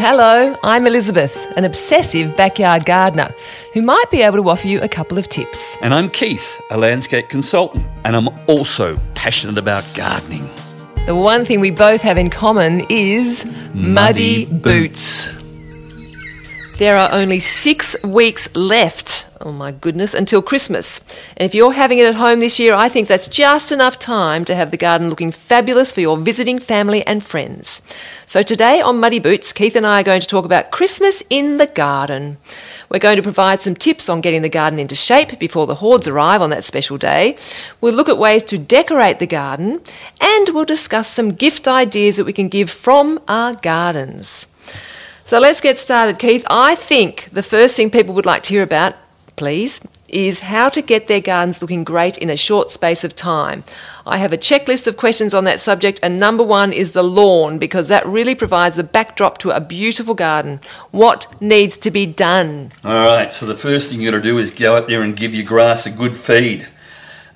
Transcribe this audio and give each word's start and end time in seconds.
Hello, 0.00 0.56
I'm 0.62 0.86
Elizabeth, 0.86 1.52
an 1.56 1.64
obsessive 1.64 2.36
backyard 2.36 2.84
gardener 2.84 3.34
who 3.74 3.82
might 3.82 4.04
be 4.12 4.22
able 4.22 4.36
to 4.36 4.48
offer 4.48 4.68
you 4.68 4.80
a 4.80 4.88
couple 4.88 5.18
of 5.18 5.28
tips. 5.28 5.76
And 5.82 5.92
I'm 5.92 6.08
Keith, 6.08 6.62
a 6.70 6.76
landscape 6.76 7.28
consultant, 7.28 7.84
and 8.04 8.14
I'm 8.14 8.28
also 8.46 8.96
passionate 9.16 9.58
about 9.58 9.84
gardening. 9.94 10.48
The 11.06 11.16
one 11.16 11.44
thing 11.44 11.58
we 11.58 11.72
both 11.72 12.00
have 12.02 12.16
in 12.16 12.30
common 12.30 12.82
is 12.88 13.44
muddy, 13.74 14.46
Muddy 14.46 14.46
boots. 14.46 15.34
There 16.78 16.96
are 16.96 17.10
only 17.10 17.40
six 17.40 18.00
weeks 18.04 18.54
left. 18.54 19.26
Oh 19.40 19.52
my 19.52 19.70
goodness, 19.70 20.14
until 20.14 20.42
Christmas. 20.42 20.98
And 21.36 21.46
if 21.46 21.54
you're 21.54 21.72
having 21.72 21.98
it 21.98 22.06
at 22.06 22.16
home 22.16 22.40
this 22.40 22.58
year, 22.58 22.74
I 22.74 22.88
think 22.88 23.06
that's 23.06 23.28
just 23.28 23.70
enough 23.70 23.96
time 23.96 24.44
to 24.46 24.54
have 24.56 24.72
the 24.72 24.76
garden 24.76 25.08
looking 25.08 25.30
fabulous 25.30 25.92
for 25.92 26.00
your 26.00 26.16
visiting 26.16 26.58
family 26.58 27.06
and 27.06 27.22
friends. 27.22 27.80
So 28.26 28.42
today 28.42 28.80
on 28.80 28.98
Muddy 28.98 29.20
Boots, 29.20 29.52
Keith 29.52 29.76
and 29.76 29.86
I 29.86 30.00
are 30.00 30.04
going 30.04 30.20
to 30.20 30.26
talk 30.26 30.44
about 30.44 30.72
Christmas 30.72 31.22
in 31.30 31.56
the 31.58 31.68
garden. 31.68 32.38
We're 32.88 32.98
going 32.98 33.14
to 33.14 33.22
provide 33.22 33.60
some 33.60 33.76
tips 33.76 34.08
on 34.08 34.22
getting 34.22 34.42
the 34.42 34.48
garden 34.48 34.80
into 34.80 34.96
shape 34.96 35.38
before 35.38 35.68
the 35.68 35.76
hordes 35.76 36.08
arrive 36.08 36.42
on 36.42 36.50
that 36.50 36.64
special 36.64 36.98
day. 36.98 37.36
We'll 37.80 37.94
look 37.94 38.08
at 38.08 38.18
ways 38.18 38.42
to 38.44 38.58
decorate 38.58 39.20
the 39.20 39.26
garden 39.28 39.80
and 40.20 40.48
we'll 40.48 40.64
discuss 40.64 41.06
some 41.06 41.30
gift 41.30 41.68
ideas 41.68 42.16
that 42.16 42.24
we 42.24 42.32
can 42.32 42.48
give 42.48 42.70
from 42.70 43.20
our 43.28 43.54
gardens. 43.54 44.56
So 45.26 45.38
let's 45.38 45.60
get 45.60 45.78
started, 45.78 46.18
Keith. 46.18 46.44
I 46.50 46.74
think 46.74 47.28
the 47.30 47.42
first 47.42 47.76
thing 47.76 47.90
people 47.90 48.14
would 48.14 48.26
like 48.26 48.42
to 48.44 48.50
hear 48.50 48.64
about, 48.64 48.94
please, 49.38 49.80
is 50.08 50.40
how 50.40 50.68
to 50.68 50.82
get 50.82 51.06
their 51.06 51.20
gardens 51.20 51.62
looking 51.62 51.84
great 51.84 52.18
in 52.18 52.28
a 52.28 52.36
short 52.36 52.70
space 52.70 53.04
of 53.04 53.14
time. 53.14 53.62
I 54.04 54.18
have 54.18 54.32
a 54.32 54.38
checklist 54.38 54.86
of 54.86 54.96
questions 54.96 55.32
on 55.32 55.44
that 55.44 55.60
subject, 55.60 56.00
and 56.02 56.18
number 56.18 56.42
one 56.42 56.72
is 56.72 56.90
the 56.90 57.04
lawn 57.04 57.58
because 57.58 57.88
that 57.88 58.06
really 58.06 58.34
provides 58.34 58.76
the 58.76 58.84
backdrop 58.84 59.38
to 59.38 59.50
a 59.50 59.60
beautiful 59.60 60.14
garden. 60.14 60.60
What 60.90 61.40
needs 61.40 61.78
to 61.78 61.90
be 61.90 62.04
done? 62.04 62.70
All 62.84 63.04
right, 63.04 63.32
so 63.32 63.46
the 63.46 63.54
first 63.54 63.90
thing 63.90 64.00
you 64.00 64.10
got 64.10 64.16
to 64.16 64.22
do 64.22 64.38
is 64.38 64.50
go 64.50 64.76
out 64.76 64.88
there 64.88 65.02
and 65.02 65.16
give 65.16 65.34
your 65.34 65.44
grass 65.44 65.86
a 65.86 65.90
good 65.90 66.16
feed. 66.16 66.68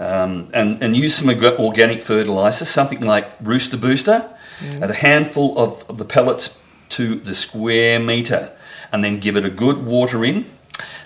Um, 0.00 0.48
and, 0.52 0.82
and 0.82 0.96
use 0.96 1.14
some 1.14 1.28
organic 1.28 2.00
fertiliser, 2.00 2.64
something 2.64 3.02
like 3.02 3.30
Rooster 3.40 3.76
Booster, 3.76 4.28
and 4.60 4.90
a 4.90 4.94
handful 4.94 5.56
of, 5.56 5.88
of 5.88 5.98
the 5.98 6.04
pellets 6.04 6.60
to 6.90 7.14
the 7.14 7.34
square 7.34 8.00
metre, 8.00 8.50
and 8.90 9.04
then 9.04 9.20
give 9.20 9.36
it 9.36 9.44
a 9.44 9.50
good 9.50 9.84
water 9.84 10.24
in. 10.24 10.44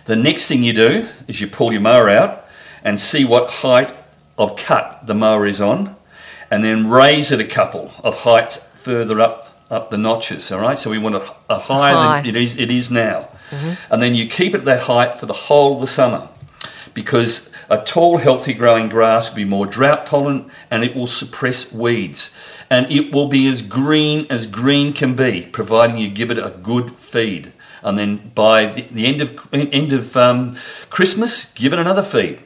The 0.07 0.17
next 0.17 0.49
thing 0.49 0.62
you 0.62 0.73
do 0.73 1.09
is 1.29 1.41
you 1.41 1.47
pull 1.47 1.73
your 1.73 1.81
mower 1.81 2.09
out 2.09 2.45
and 2.83 3.01
see 3.01 3.25
what 3.25 3.51
height 3.51 3.95
of 4.39 4.57
cut 4.57 5.07
the 5.07 5.15
mower 5.15 5.47
is 5.47 5.61
on, 5.61 5.97
and 6.51 6.63
then 6.63 6.89
raise 6.89 7.33
it 7.33 7.41
a 7.41 7.45
couple 7.45 7.93
of 8.03 8.21
heights 8.21 8.57
further 8.57 9.21
up 9.21 9.53
up 9.69 9.91
the 9.91 9.98
notches. 9.98 10.53
All 10.53 10.61
right, 10.61 10.79
so 10.79 10.91
we 10.91 10.98
want 10.98 11.17
a, 11.17 11.35
a 11.48 11.59
higher 11.59 11.95
High. 11.95 12.21
than 12.21 12.31
it 12.31 12.37
is 12.37 12.57
it 12.57 12.71
is 12.71 12.91
now, 12.91 13.29
mm-hmm. 13.51 13.93
and 13.93 14.01
then 14.01 14.15
you 14.15 14.29
keep 14.29 14.55
it 14.55 14.65
that 14.65 14.83
height 14.83 15.17
for 15.17 15.27
the 15.27 15.33
whole 15.33 15.75
of 15.75 15.81
the 15.81 15.87
summer 15.87 16.29
because 16.97 17.53
a 17.69 17.77
tall, 17.77 18.17
healthy 18.17 18.55
growing 18.55 18.89
grass 18.89 19.29
will 19.29 19.37
be 19.37 19.45
more 19.45 19.67
drought 19.67 20.07
tolerant 20.07 20.48
and 20.70 20.83
it 20.83 20.97
will 20.97 21.07
suppress 21.07 21.70
weeds. 21.70 22.35
And 22.70 22.91
it 22.91 23.15
will 23.15 23.29
be 23.29 23.47
as 23.48 23.61
green 23.61 24.27
as 24.31 24.47
green 24.47 24.95
can 24.95 25.15
be, 25.15 25.43
providing 25.53 25.98
you 25.98 26.09
give 26.09 26.31
it 26.31 26.39
a 26.39 26.55
good 26.63 26.93
feed. 26.97 27.53
And 27.87 27.97
then 27.97 28.33
by 28.34 28.67
the, 28.67 28.83
the 28.83 29.06
end 29.06 29.20
of 29.20 29.48
end 29.55 29.92
of 29.92 30.17
um, 30.17 30.56
Christmas, 30.91 31.53
give 31.55 31.73
it 31.73 31.79
another 31.79 32.03
feed, 32.03 32.41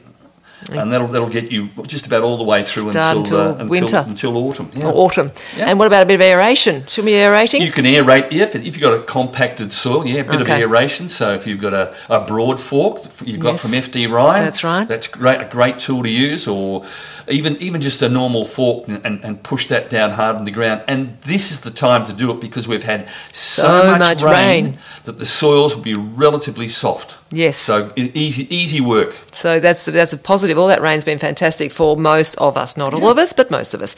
and 0.69 0.91
that'll 0.91 1.07
that'll 1.07 1.29
get 1.29 1.51
you 1.51 1.69
just 1.87 2.05
about 2.07 2.21
all 2.23 2.37
the 2.37 2.43
way 2.43 2.61
through 2.61 2.91
Start 2.91 3.17
until, 3.17 3.39
uh, 3.39 3.51
until 3.53 3.67
winter. 3.67 4.03
until 4.07 4.37
autumn. 4.37 4.69
Yeah. 4.73 4.85
Autumn. 4.87 5.31
Yeah. 5.57 5.69
And 5.69 5.79
what 5.79 5.87
about 5.87 6.03
a 6.03 6.05
bit 6.05 6.15
of 6.15 6.21
aeration? 6.21 6.85
Should 6.87 7.05
we 7.05 7.11
be 7.11 7.17
aerating? 7.17 7.61
You 7.61 7.71
can 7.71 7.85
aerate, 7.85 8.31
yeah, 8.31 8.43
if, 8.43 8.55
if 8.55 8.63
you've 8.65 8.79
got 8.79 8.93
a 8.93 9.01
compacted 9.03 9.73
soil, 9.73 10.05
yeah, 10.05 10.21
a 10.21 10.23
bit 10.23 10.41
Okay. 10.41 10.55
of 10.63 10.71
aeration. 10.71 11.09
So 11.09 11.33
if 11.33 11.47
you've 11.47 11.61
got 11.61 11.73
a, 11.73 11.93
a 12.09 12.21
broad 12.25 12.59
fork 12.59 13.01
you've 13.25 13.39
got 13.39 13.53
Yes. 13.53 13.61
from 13.61 13.71
FD 13.71 14.11
Ryan, 14.11 14.43
That's 14.43 14.63
right. 14.63 14.87
That's 14.87 15.07
great, 15.07 15.39
a 15.41 15.45
great 15.45 15.79
tool 15.79 16.03
to 16.03 16.09
use, 16.09 16.47
or 16.47 16.85
even 17.27 17.55
even 17.57 17.81
just 17.81 18.01
a 18.01 18.09
normal 18.09 18.45
fork 18.45 18.87
and, 18.87 19.23
and, 19.23 19.41
push 19.43 19.67
that 19.67 19.89
down 19.89 20.11
hard 20.11 20.37
in 20.37 20.45
the 20.45 20.51
ground. 20.51 20.81
And 20.87 21.17
this 21.21 21.51
is 21.51 21.61
the 21.61 21.71
time 21.71 22.05
to 22.05 22.13
do 22.13 22.31
it 22.31 22.39
because 22.41 22.67
we've 22.67 22.83
had 22.83 23.07
so, 23.31 23.61
So 23.63 23.91
much, 23.91 23.99
much 23.99 24.23
rain, 24.23 24.33
rain. 24.65 24.77
that 25.05 25.17
the 25.17 25.25
soils 25.25 25.75
will 25.75 25.83
be 25.83 25.95
relatively 25.95 26.67
soft. 26.67 27.17
Yes. 27.31 27.57
So 27.57 27.91
easy 27.95 28.53
easy 28.53 28.81
work. 28.81 29.15
So 29.31 29.59
that's 29.59 29.85
that's 29.85 30.13
a 30.13 30.17
positive. 30.17 30.57
All 30.61 30.67
that 30.67 30.81
rain's 30.81 31.03
been 31.03 31.17
fantastic 31.17 31.71
for 31.71 31.97
most 31.97 32.35
of 32.37 32.55
us, 32.55 32.77
not 32.77 32.93
all 32.93 33.09
of 33.09 33.17
us, 33.17 33.33
but 33.33 33.49
most 33.49 33.73
of 33.73 33.81
us. 33.81 33.95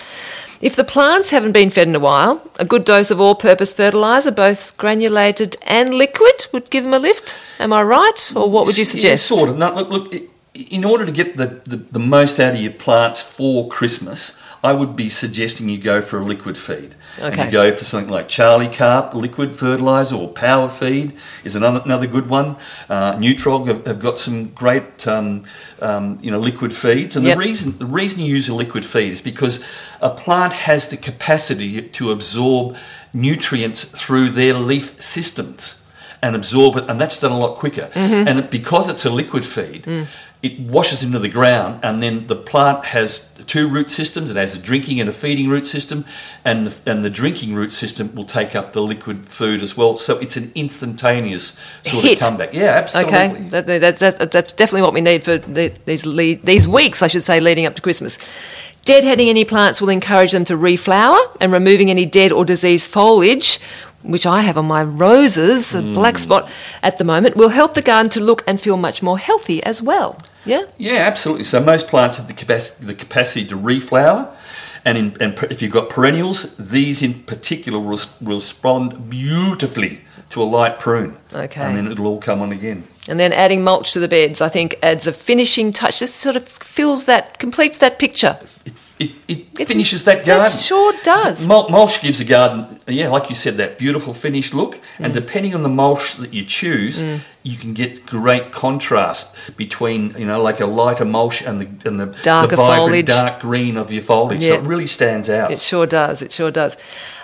If 0.61 0.75
the 0.77 0.85
plants 0.85 1.29
haven't 1.31 1.51
been 1.51 1.69
fed 1.69 1.89
in 1.89 1.95
a 1.95 1.99
while, 1.99 2.49
a 2.57 2.63
good 2.65 2.85
dose 2.85 3.11
of 3.11 3.19
all-purpose 3.19 3.73
fertilizer, 3.73 4.31
both 4.31 4.75
granulated 4.77 5.57
and 5.67 5.93
liquid, 5.93 6.47
would 6.53 6.69
give 6.69 6.85
them 6.85 6.93
a 6.93 6.99
lift. 6.99 7.41
Am 7.59 7.73
I 7.73 7.83
right, 7.83 8.31
or 8.35 8.49
what 8.49 8.65
would 8.65 8.77
you 8.77 8.83
Yeah, 8.85 8.91
suggest? 8.91 9.27
sort 9.27 9.49
of. 9.49 9.57
No, 9.57 9.73
look, 9.73 9.89
look. 9.89 10.13
In 10.55 10.85
order 10.85 11.05
to 11.05 11.11
get 11.11 11.35
the, 11.35 11.47
the, 11.65 11.77
the 11.77 11.99
most 11.99 12.39
out 12.39 12.53
of 12.53 12.61
your 12.61 12.71
plants 12.71 13.21
for 13.21 13.67
Christmas, 13.67 14.37
I 14.63 14.71
would 14.71 14.95
be 14.95 15.09
suggesting 15.09 15.67
you 15.67 15.77
go 15.77 16.01
for 16.01 16.19
a 16.19 16.23
liquid 16.23 16.57
feed. 16.57 16.95
And 17.21 17.35
you 17.37 17.51
go 17.51 17.71
for 17.71 17.83
something 17.85 18.09
like 18.11 18.27
Charlie 18.27 18.67
Carp 18.67 19.13
liquid 19.13 19.55
fertilizer 19.55 20.15
or 20.15 20.27
Power 20.29 20.67
Feed 20.67 21.13
is 21.43 21.55
another 21.55 21.81
another 21.85 22.07
good 22.07 22.27
one. 22.29 22.55
Uh, 22.89 23.13
Neutrog 23.17 23.67
have, 23.67 23.85
have 23.85 23.99
got 23.99 24.19
some 24.19 24.49
great 24.49 25.07
um, 25.07 25.43
um, 25.81 26.17
you 26.21 26.31
know 26.31 26.39
liquid 26.39 26.73
feeds, 26.73 27.15
and 27.15 27.25
Yep. 27.25 27.35
the 27.37 27.39
reason 27.39 27.77
the 27.77 27.85
reason 27.85 28.21
you 28.21 28.35
use 28.35 28.49
a 28.49 28.55
liquid 28.55 28.83
feed 28.83 29.11
is 29.11 29.21
because 29.21 29.63
a 30.01 30.09
plant 30.09 30.53
has 30.53 30.89
the 30.89 30.97
capacity 30.97 31.81
to 31.81 32.11
absorb 32.11 32.75
nutrients 33.13 33.83
through 33.83 34.29
their 34.31 34.53
leaf 34.55 34.99
systems 35.01 35.83
and 36.21 36.35
absorb 36.35 36.77
it, 36.77 36.89
and 36.89 36.99
that's 36.99 37.19
done 37.19 37.31
a 37.31 37.37
lot 37.37 37.57
quicker. 37.57 37.89
Mm-hmm. 37.93 38.27
And 38.27 38.49
because 38.49 38.89
it's 38.89 39.05
a 39.05 39.09
liquid 39.09 39.45
feed, 39.45 39.83
Mm. 39.83 40.07
It 40.43 40.59
washes 40.59 41.03
into 41.03 41.19
the 41.19 41.29
ground, 41.29 41.79
and 41.85 42.03
then 42.03 42.27
the 42.27 42.35
plant 42.35 42.83
has 42.83 43.31
two 43.47 43.69
root 43.69 43.89
systems. 43.89 44.29
It 44.29 44.35
has 44.35 44.53
a 44.53 44.59
drinking 44.59 44.99
and 44.99 45.09
a 45.09 45.13
feeding 45.13 45.47
root 45.47 45.65
system, 45.65 46.03
and 46.43 46.67
the, 46.67 46.91
and 46.91 47.01
the 47.01 47.09
drinking 47.09 47.55
root 47.55 47.71
system 47.71 48.13
will 48.13 48.25
take 48.25 48.53
up 48.53 48.73
the 48.73 48.81
liquid 48.81 49.29
food 49.29 49.63
as 49.63 49.77
well. 49.77 49.95
So 49.95 50.17
it's 50.19 50.35
an 50.35 50.51
instantaneous 50.53 51.57
sort 51.83 52.03
Hit. 52.03 52.17
of 52.17 52.25
comeback. 52.25 52.53
Yeah, 52.53 52.71
absolutely. 52.71 53.13
Okay, 53.13 53.41
that, 53.51 53.65
that's, 53.67 54.01
that's, 54.01 54.17
that's 54.17 54.51
definitely 54.51 54.81
what 54.81 54.93
we 54.93 54.99
need 54.99 55.23
for 55.23 55.37
the, 55.37 55.69
these 55.85 56.05
lead, 56.05 56.41
these 56.43 56.67
weeks, 56.67 57.01
I 57.01 57.07
should 57.07 57.23
say, 57.23 57.39
leading 57.39 57.65
up 57.65 57.75
to 57.75 57.81
Christmas. 57.81 58.17
Deadheading 58.83 59.29
any 59.29 59.45
plants 59.45 59.79
will 59.79 59.87
encourage 59.87 60.33
them 60.33 60.43
to 60.43 60.57
reflower, 60.57 61.19
and 61.39 61.53
removing 61.53 61.89
any 61.89 62.05
dead 62.05 62.33
or 62.33 62.43
diseased 62.43 62.91
foliage, 62.91 63.61
which 64.01 64.25
I 64.25 64.41
have 64.41 64.57
on 64.57 64.65
my 64.65 64.83
roses, 64.83 65.73
a 65.73 65.81
black 65.81 66.15
mm. 66.15 66.19
spot 66.19 66.51
at 66.81 66.97
the 66.97 67.05
moment, 67.05 67.37
will 67.37 67.47
help 67.47 67.75
the 67.75 67.81
garden 67.81 68.09
to 68.09 68.19
look 68.19 68.43
and 68.45 68.59
feel 68.59 68.75
much 68.75 69.01
more 69.01 69.17
healthy 69.17 69.63
as 69.63 69.81
well. 69.81 70.21
Yeah. 70.45 70.65
Yeah, 70.77 70.93
absolutely. 71.07 71.43
So 71.45 71.59
most 71.59 71.87
plants 71.87 72.17
have 72.17 72.27
the 72.27 72.33
capacity, 72.33 72.85
the 72.85 72.95
capacity 72.95 73.45
to 73.47 73.55
reflower, 73.55 74.29
and, 74.85 74.97
in, 74.97 75.17
and 75.21 75.37
if 75.49 75.61
you've 75.61 75.71
got 75.71 75.89
perennials, 75.89 76.55
these 76.57 77.01
in 77.01 77.23
particular 77.23 77.79
will, 77.79 77.99
will 78.21 78.35
respond 78.35 79.09
beautifully 79.09 80.01
to 80.29 80.41
a 80.41 80.45
light 80.45 80.79
prune. 80.79 81.17
Okay. 81.33 81.61
and 81.61 81.77
then 81.77 81.91
it'll 81.91 82.07
all 82.07 82.19
come 82.19 82.41
on 82.41 82.51
again. 82.51 82.83
And 83.07 83.19
then 83.19 83.33
adding 83.33 83.63
mulch 83.63 83.91
to 83.93 83.99
the 83.99 84.07
beds, 84.07 84.41
I 84.41 84.49
think, 84.49 84.75
adds 84.81 85.07
a 85.07 85.13
finishing 85.13 85.71
touch. 85.71 85.99
Just 85.99 86.15
sort 86.15 86.35
of 86.35 86.47
fills 86.47 87.05
that, 87.05 87.37
completes 87.39 87.77
that 87.79 87.99
picture. 87.99 88.39
It, 88.99 89.11
it, 89.27 89.47
it 89.59 89.67
finishes 89.67 90.05
that 90.05 90.19
That 90.19 90.25
garden. 90.25 90.51
sure 90.51 90.93
does. 91.03 91.45
Mul- 91.47 91.69
mulch 91.69 92.01
gives 92.01 92.21
a 92.21 92.25
garden, 92.25 92.79
yeah, 92.87 93.09
like 93.09 93.29
you 93.29 93.35
said, 93.35 93.57
that 93.57 93.77
beautiful 93.77 94.13
finished 94.13 94.53
look. 94.53 94.75
Mm. 94.75 95.05
And 95.05 95.13
depending 95.13 95.53
on 95.55 95.63
the 95.63 95.69
mulch 95.69 96.15
that 96.17 96.33
you 96.33 96.43
choose, 96.45 97.03
you 97.43 97.57
can 97.57 97.73
get 97.73 98.05
great 98.05 98.53
contrast 98.53 99.35
between, 99.57 100.15
you 100.17 100.25
know, 100.25 100.41
like 100.41 100.61
a 100.61 100.65
light 100.65 101.01
emulsion 101.01 101.47
and 101.47 101.59
the 101.59 101.89
and 101.89 101.99
the, 101.99 102.05
Darker 102.23 102.51
the 102.51 102.55
vibrant 102.55 102.87
foliage. 102.87 103.05
dark 103.07 103.41
green 103.41 103.75
of 103.75 103.91
your 103.91 104.01
foliage. 104.01 104.41
Yeah. 104.41 104.49
So 104.49 104.55
it 104.55 104.61
really 104.61 104.85
stands 104.85 105.29
out. 105.29 105.51
It 105.51 105.59
sure 105.59 105.85
does. 105.85 106.21
It 106.21 106.31
sure 106.31 106.51
does. 106.51 106.77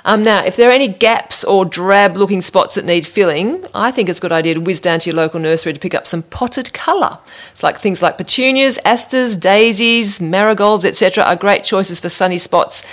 Um, 0.04 0.24
now, 0.24 0.44
if 0.44 0.57
there 0.57 0.69
are 0.69 0.74
any 0.74 0.89
gaps 0.89 1.44
or 1.44 1.63
drab 1.63 2.18
looking 2.18 2.42
spots 2.42 2.75
that 2.75 2.86
need 2.86 3.06
filling, 3.06 3.66
I 3.74 3.92
think 3.92 4.10
it's 4.10 4.19
a 4.19 4.21
good 4.21 4.31
idea 4.31 4.56
to 4.56 4.62
whiz 4.62 4.81
down 4.81 5.00
to 5.00 5.10
your 5.10 5.16
local 5.16 5.39
nursery 5.39 5.71
to 5.71 5.80
pick 5.80 5.94
up 5.94 6.06
some 6.06 6.24
potted 6.24 6.74
colour. 6.74 7.19
It's 7.51 7.63
like 7.63 7.80
things 7.80 8.01
like 8.01 8.18
petunias, 8.18 8.77
asters, 8.83 9.38
daisies, 9.38 10.19
marigolds, 10.19 10.83
etc. 10.83 11.24
are 11.24 11.36
great 11.36 11.63
choices 11.63 12.00
for 12.00 12.10
sunny 12.10 12.38
spots. 12.38 12.83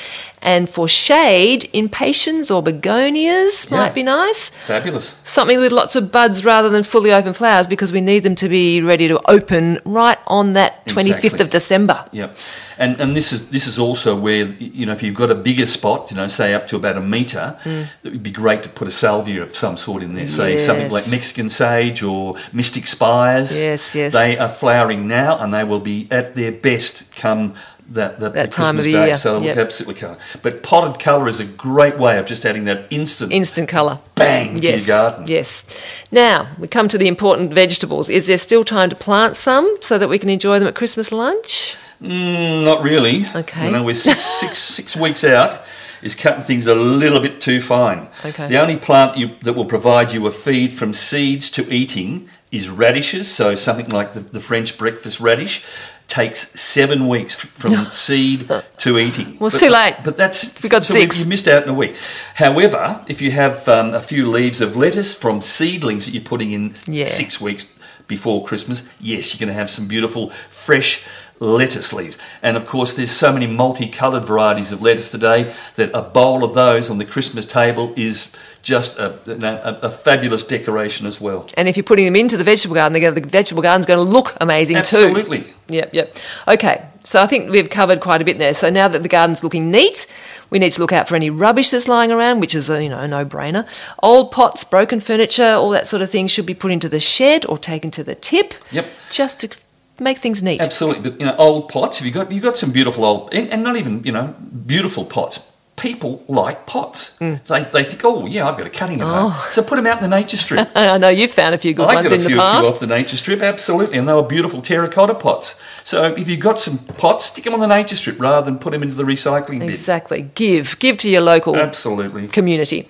And 0.46 0.70
for 0.70 0.86
shade, 0.86 1.68
impatiens 1.72 2.52
or 2.52 2.62
begonias 2.62 3.66
Yeah. 3.68 3.78
might 3.78 3.94
be 3.94 4.04
nice. 4.04 4.50
Fabulous. 4.66 5.14
Something 5.24 5.58
with 5.58 5.72
lots 5.72 5.96
of 5.96 6.12
buds 6.12 6.44
rather 6.44 6.68
than 6.70 6.84
fully 6.84 7.12
open 7.12 7.32
flowers 7.32 7.66
because 7.66 7.90
we 7.90 8.00
need 8.00 8.22
them 8.22 8.36
to 8.36 8.48
be 8.48 8.80
ready 8.80 9.08
to 9.08 9.20
open 9.28 9.80
right 9.84 10.18
on 10.28 10.52
that 10.52 10.86
25th 10.86 11.24
Exactly. 11.24 11.40
of 11.40 11.50
December. 11.50 12.04
Yep, 12.12 12.38
and 12.78 13.00
and 13.00 13.16
this 13.16 13.32
is 13.32 13.48
this 13.48 13.66
is 13.66 13.76
also 13.76 14.14
where 14.14 14.46
you 14.58 14.86
know 14.86 14.92
if 14.92 15.02
you've 15.02 15.16
got 15.16 15.30
a 15.30 15.34
bigger 15.34 15.66
spot, 15.66 16.10
you 16.10 16.16
know, 16.16 16.28
say 16.28 16.54
up 16.54 16.68
to 16.68 16.76
about 16.76 16.96
a 16.96 17.00
metre, 17.00 17.56
mm. 17.64 17.88
it 18.04 18.12
would 18.12 18.22
be 18.22 18.30
great 18.30 18.62
to 18.62 18.68
put 18.68 18.86
a 18.86 18.92
salvia 18.92 19.42
of 19.42 19.56
some 19.56 19.76
sort 19.76 20.02
in 20.02 20.14
there. 20.14 20.28
Say 20.28 20.58
something 20.58 20.92
like 20.92 21.10
Mexican 21.10 21.48
sage 21.48 22.04
or 22.04 22.36
mystic 22.52 22.86
spires. 22.86 23.58
Yes, 23.58 23.94
yes. 23.96 24.12
They 24.12 24.38
are 24.38 24.48
flowering 24.48 25.08
now, 25.08 25.38
and 25.38 25.52
they 25.52 25.64
will 25.64 25.80
be 25.80 26.06
at 26.10 26.36
their 26.36 26.52
best 26.52 27.04
come 27.16 27.54
that 27.90 28.18
the, 28.18 28.30
That 28.30 28.42
the 28.44 28.48
time 28.48 28.78
of 28.78 28.82
Christmas 28.82 28.86
the 28.86 28.92
day, 28.92 29.06
year, 29.06 29.16
so 29.16 29.38
yep. 29.40 29.56
absolutely 29.58 30.00
colour. 30.00 30.16
But 30.42 30.62
potted 30.62 31.00
colour 31.00 31.28
is 31.28 31.38
a 31.40 31.44
great 31.44 31.98
way 31.98 32.18
of 32.18 32.26
just 32.26 32.44
adding 32.44 32.64
that 32.64 32.86
instant 32.90 33.32
Instant 33.32 33.68
colour. 33.68 34.00
bang 34.14 34.56
Yes. 34.60 34.84
to 34.86 34.90
your 34.92 35.00
garden. 35.02 35.24
Yes. 35.28 35.64
Now, 36.10 36.48
we 36.58 36.66
come 36.68 36.88
to 36.88 36.98
the 36.98 37.06
important 37.08 37.52
vegetables. 37.54 38.08
Is 38.10 38.26
there 38.26 38.38
still 38.38 38.64
time 38.64 38.90
to 38.90 38.96
plant 38.96 39.36
some 39.36 39.76
so 39.80 39.98
that 39.98 40.08
we 40.08 40.18
can 40.18 40.28
enjoy 40.30 40.58
them 40.58 40.66
at 40.68 40.74
Christmas 40.74 41.12
lunch? 41.12 41.76
Mm, 42.02 42.64
not 42.64 42.82
really. 42.82 43.24
Okay. 43.34 43.66
You 43.66 43.72
know, 43.72 43.82
we're 43.84 43.94
six, 43.94 44.20
six, 44.40 44.58
six 44.58 44.96
weeks 44.96 45.24
out. 45.24 45.62
Is 46.02 46.14
cutting 46.14 46.42
things 46.42 46.66
a 46.66 46.74
little 46.74 47.20
bit 47.20 47.40
too 47.40 47.60
fine. 47.60 48.08
Okay. 48.24 48.48
The 48.48 48.60
only 48.60 48.76
plant 48.76 49.16
you, 49.16 49.30
that 49.42 49.54
will 49.54 49.64
provide 49.64 50.12
you 50.12 50.26
a 50.26 50.30
feed 50.30 50.72
from 50.74 50.92
seeds 50.92 51.50
to 51.52 51.72
eating 51.72 52.28
is 52.52 52.68
radishes. 52.68 53.28
So 53.34 53.54
something 53.54 53.88
like 53.88 54.12
the, 54.12 54.20
the 54.20 54.40
French 54.40 54.76
breakfast 54.76 55.20
radish 55.20 55.64
takes 56.08 56.58
seven 56.60 57.08
weeks 57.08 57.34
from 57.34 57.74
seed 57.92 58.48
to 58.78 58.98
eating. 58.98 59.36
Well, 59.38 59.48
it's 59.48 59.60
But- 59.60 59.66
too 59.66 59.72
late. 59.72 59.96
But 60.04 60.16
that's 60.16 60.62
We 60.62 60.68
got 60.68 60.84
so 60.84 60.94
six. 60.94 61.18
You 61.20 61.26
missed 61.26 61.48
out 61.48 61.64
in 61.64 61.68
a 61.68 61.74
week. 61.74 61.94
However, 62.34 63.04
if 63.08 63.20
you 63.20 63.30
have 63.32 63.68
um, 63.68 63.94
a 63.94 64.00
few 64.00 64.30
leaves 64.30 64.60
of 64.60 64.76
lettuce 64.76 65.14
from 65.14 65.40
seedlings 65.40 66.06
that 66.06 66.12
you're 66.12 66.22
putting 66.22 66.52
in 66.52 66.74
Yeah. 66.86 67.04
six 67.06 67.40
weeks 67.40 67.66
before 68.06 68.44
Christmas, 68.44 68.82
yes, 69.00 69.32
you're 69.34 69.44
going 69.44 69.54
to 69.54 69.58
have 69.60 69.68
some 69.70 69.88
beautiful 69.88 70.30
fresh 70.50 71.04
lettuce 71.38 71.92
leaves. 71.92 72.16
And 72.42 72.56
of 72.56 72.66
course, 72.66 72.94
there's 72.94 73.10
so 73.10 73.32
many 73.32 73.46
multicoloured 73.46 74.24
varieties 74.24 74.72
of 74.72 74.80
lettuce 74.80 75.10
today 75.10 75.52
that 75.74 75.90
a 75.92 76.00
bowl 76.02 76.44
of 76.44 76.54
those 76.54 76.88
on 76.88 76.98
the 76.98 77.04
Christmas 77.04 77.44
table 77.44 77.92
is 77.96 78.34
just 78.66 78.98
a, 78.98 79.14
a, 79.28 79.86
a 79.86 79.90
fabulous 79.90 80.42
decoration 80.42 81.06
as 81.06 81.20
well. 81.20 81.46
And 81.56 81.68
if 81.68 81.76
you're 81.76 81.84
putting 81.84 82.04
them 82.04 82.16
into 82.16 82.36
the 82.36 82.42
vegetable 82.42 82.74
garden, 82.74 83.00
the 83.00 83.20
the 83.20 83.24
vegetable 83.24 83.62
garden's 83.62 83.86
going 83.86 84.04
to 84.04 84.12
look 84.12 84.36
amazing 84.40 84.74
too. 84.82 85.06
Absolutely. 85.06 85.44
Yep, 85.68 85.94
yep. 85.94 86.16
Okay, 86.48 86.84
so 87.04 87.22
I 87.22 87.28
think 87.28 87.52
we've 87.52 87.70
covered 87.70 88.00
quite 88.00 88.20
a 88.20 88.24
bit 88.24 88.38
there. 88.38 88.54
So 88.54 88.68
now 88.68 88.88
that 88.88 89.04
the 89.04 89.08
garden's 89.08 89.44
looking 89.44 89.70
neat, 89.70 90.08
we 90.50 90.58
need 90.58 90.70
to 90.70 90.80
look 90.80 90.90
out 90.90 91.08
for 91.08 91.14
any 91.14 91.30
rubbish 91.30 91.70
that's 91.70 91.86
lying 91.86 92.10
around, 92.10 92.40
which 92.40 92.56
is 92.56 92.68
a 92.68 92.82
you 92.82 92.88
know 92.88 92.98
a 92.98 93.06
no-brainer. 93.06 93.68
Old 94.02 94.32
pots, 94.32 94.64
broken 94.64 94.98
furniture, 94.98 95.52
all 95.52 95.70
that 95.70 95.86
sort 95.86 96.02
of 96.02 96.10
thing 96.10 96.26
should 96.26 96.46
be 96.46 96.54
put 96.54 96.72
into 96.72 96.88
the 96.88 96.98
shed 96.98 97.46
or 97.46 97.58
taken 97.58 97.92
to 97.92 98.02
the 98.02 98.16
tip. 98.16 98.52
Yep. 98.72 98.88
Just 99.10 99.38
to 99.40 99.56
make 100.00 100.18
things 100.18 100.42
neat. 100.42 100.60
Absolutely, 100.60 101.08
but 101.08 101.20
you 101.20 101.26
know, 101.26 101.36
old 101.36 101.68
pots. 101.68 101.98
Have 101.98 102.06
you 102.06 102.12
got 102.12 102.32
you 102.32 102.40
got 102.40 102.56
some 102.56 102.72
beautiful 102.72 103.04
old 103.04 103.32
and, 103.32 103.48
and 103.52 103.62
not 103.62 103.76
even 103.76 104.02
you 104.02 104.10
know 104.10 104.34
beautiful 104.66 105.04
pots. 105.04 105.38
People 105.76 106.24
like 106.26 106.66
pots. 106.66 107.16
Mm. 107.20 107.44
They, 107.44 107.64
they 107.64 107.84
think, 107.84 108.02
oh 108.04 108.24
yeah, 108.24 108.48
I've 108.48 108.56
got 108.56 108.66
a 108.66 108.70
cutting 108.70 109.02
at 109.02 109.06
home, 109.06 109.34
so 109.50 109.62
put 109.62 109.76
them 109.76 109.86
out 109.86 110.02
in 110.02 110.08
the 110.08 110.16
nature 110.16 110.38
strip. 110.38 110.68
I 110.74 110.96
know 110.96 111.10
you've 111.10 111.30
found 111.30 111.54
a 111.54 111.58
few 111.58 111.74
good 111.74 111.86
I 111.86 111.96
ones 111.96 112.08
got 112.08 112.12
a 112.12 112.14
in 112.14 112.20
few, 112.22 112.36
the 112.36 112.42
a 112.42 112.60
few 112.60 112.68
off 112.70 112.80
the 112.80 112.86
nature 112.86 113.16
strip, 113.16 113.42
absolutely, 113.42 113.98
and 113.98 114.08
they 114.08 114.14
were 114.14 114.22
beautiful 114.22 114.62
terracotta 114.62 115.14
pots. 115.14 115.60
So 115.84 116.04
if 116.14 116.28
you've 116.28 116.40
got 116.40 116.58
some 116.58 116.78
pots, 116.78 117.26
stick 117.26 117.44
them 117.44 117.52
on 117.52 117.60
the 117.60 117.66
nature 117.66 117.94
strip 117.94 118.18
rather 118.18 118.44
than 118.44 118.58
put 118.58 118.70
them 118.72 118.82
into 118.82 118.94
the 118.94 119.04
recycling 119.04 119.60
bin. 119.60 119.68
Exactly. 119.68 120.30
Give. 120.34 120.78
Give 120.78 120.96
to 120.98 121.10
your 121.10 121.20
local 121.20 121.56
Absolutely. 121.56 122.28
community. 122.28 122.88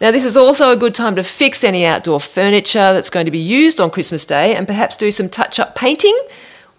Now, 0.00 0.10
this 0.10 0.24
is 0.24 0.36
also 0.36 0.72
a 0.72 0.76
good 0.76 0.94
time 0.94 1.14
to 1.16 1.22
fix 1.22 1.62
any 1.62 1.86
outdoor 1.86 2.20
furniture 2.20 2.92
that's 2.92 3.10
going 3.10 3.26
to 3.26 3.30
be 3.30 3.38
used 3.38 3.80
on 3.80 3.90
Christmas 3.90 4.26
Day 4.26 4.54
and 4.54 4.66
perhaps 4.66 4.96
do 4.96 5.10
some 5.10 5.28
touch 5.28 5.60
up 5.60 5.76
painting, 5.76 6.18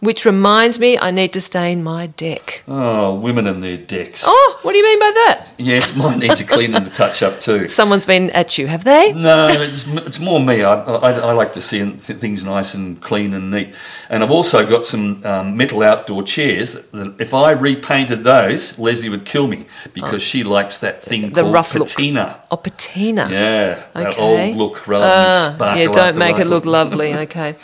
which 0.05 0.23
reminds 0.25 0.79
me 0.79 0.97
I 0.97 1.11
need 1.11 1.33
to 1.33 1.41
stain 1.41 1.83
my 1.83 2.07
deck. 2.07 2.63
Oh, 2.67 3.15
women 3.15 3.47
and 3.47 3.61
their 3.61 3.77
decks. 3.77 4.23
Oh, 4.25 4.59
what 4.61 4.71
do 4.71 4.77
you 4.77 4.83
mean 4.83 4.99
by 4.99 5.11
that? 5.25 5.47
Yes, 5.57 5.95
mine 5.95 6.19
needs 6.19 6.39
a 6.39 6.45
clean 6.45 6.73
and 6.75 6.87
a 6.87 6.89
touch 6.89 7.21
up 7.23 7.41
too. 7.41 7.67
Someone's 7.81 8.05
been 8.05 8.29
at 8.31 8.57
you, 8.57 8.67
have 8.67 8.83
they? 8.83 9.11
No, 9.13 9.47
it's, 9.49 9.87
it's 9.87 10.19
more 10.19 10.39
me. 10.39 10.63
I, 10.63 10.75
I, 10.83 11.11
I 11.11 11.33
like 11.33 11.53
to 11.53 11.61
see 11.61 11.83
things 11.91 12.45
nice 12.45 12.73
and 12.73 13.01
clean 13.01 13.33
and 13.33 13.51
neat. 13.51 13.73
And 14.09 14.23
I've 14.23 14.31
also 14.31 14.65
got 14.65 14.85
some 14.85 15.21
um, 15.25 15.57
metal 15.57 15.81
outdoor 15.81 16.23
chairs. 16.23 16.73
That 16.91 17.15
if 17.19 17.33
I 17.33 17.51
repainted 17.51 18.23
those, 18.23 18.77
Leslie 18.77 19.09
would 19.09 19.25
kill 19.25 19.47
me 19.47 19.65
because 19.93 20.21
she 20.21 20.43
likes 20.43 20.77
that 20.79 21.01
thing 21.01 21.25
Oh. 21.25 21.29
The 21.29 21.41
called 21.41 21.53
rough 21.53 21.75
look. 21.75 21.87
patina. 21.87 22.41
Oh, 22.51 22.57
patina. 22.57 23.27
Yeah, 23.31 23.81
that 23.93 24.19
old 24.19 24.55
look 24.55 24.87
rather 24.87 25.05
than 25.05 25.55
sparkle. 25.55 25.81
yeah, 25.81 25.91
don't 25.91 26.17
make 26.17 26.37
it 26.37 26.45
look 26.45 26.65
lovely. 26.65 27.13
Okay. 27.25 27.55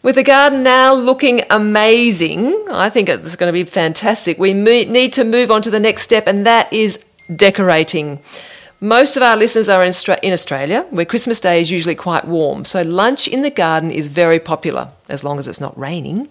With 0.00 0.14
the 0.14 0.22
garden 0.22 0.62
now 0.62 0.94
looking 0.94 1.42
amazing, 1.50 2.54
I 2.70 2.88
think 2.88 3.08
it's 3.08 3.34
going 3.34 3.48
to 3.48 3.52
be 3.52 3.64
fantastic. 3.64 4.38
We 4.38 4.52
need 4.52 5.12
to 5.14 5.24
move 5.24 5.50
on 5.50 5.60
to 5.62 5.70
the 5.70 5.80
next 5.80 6.02
step, 6.02 6.28
and 6.28 6.46
that 6.46 6.72
is 6.72 7.04
decorating. 7.34 8.20
Most 8.80 9.16
of 9.16 9.24
our 9.24 9.36
listeners 9.36 9.68
are 9.68 9.82
in, 9.82 10.32
Australia, 10.32 10.86
where 10.90 11.04
Christmas 11.04 11.40
Day 11.40 11.60
is 11.60 11.72
usually 11.72 11.96
quite 11.96 12.26
warm, 12.26 12.64
so 12.64 12.82
lunch 12.82 13.26
in 13.26 13.42
the 13.42 13.50
garden 13.50 13.90
is 13.90 14.06
very 14.06 14.38
popular, 14.38 14.90
as 15.08 15.24
long 15.24 15.36
as 15.36 15.48
it's 15.48 15.60
not 15.60 15.76
raining. 15.76 16.28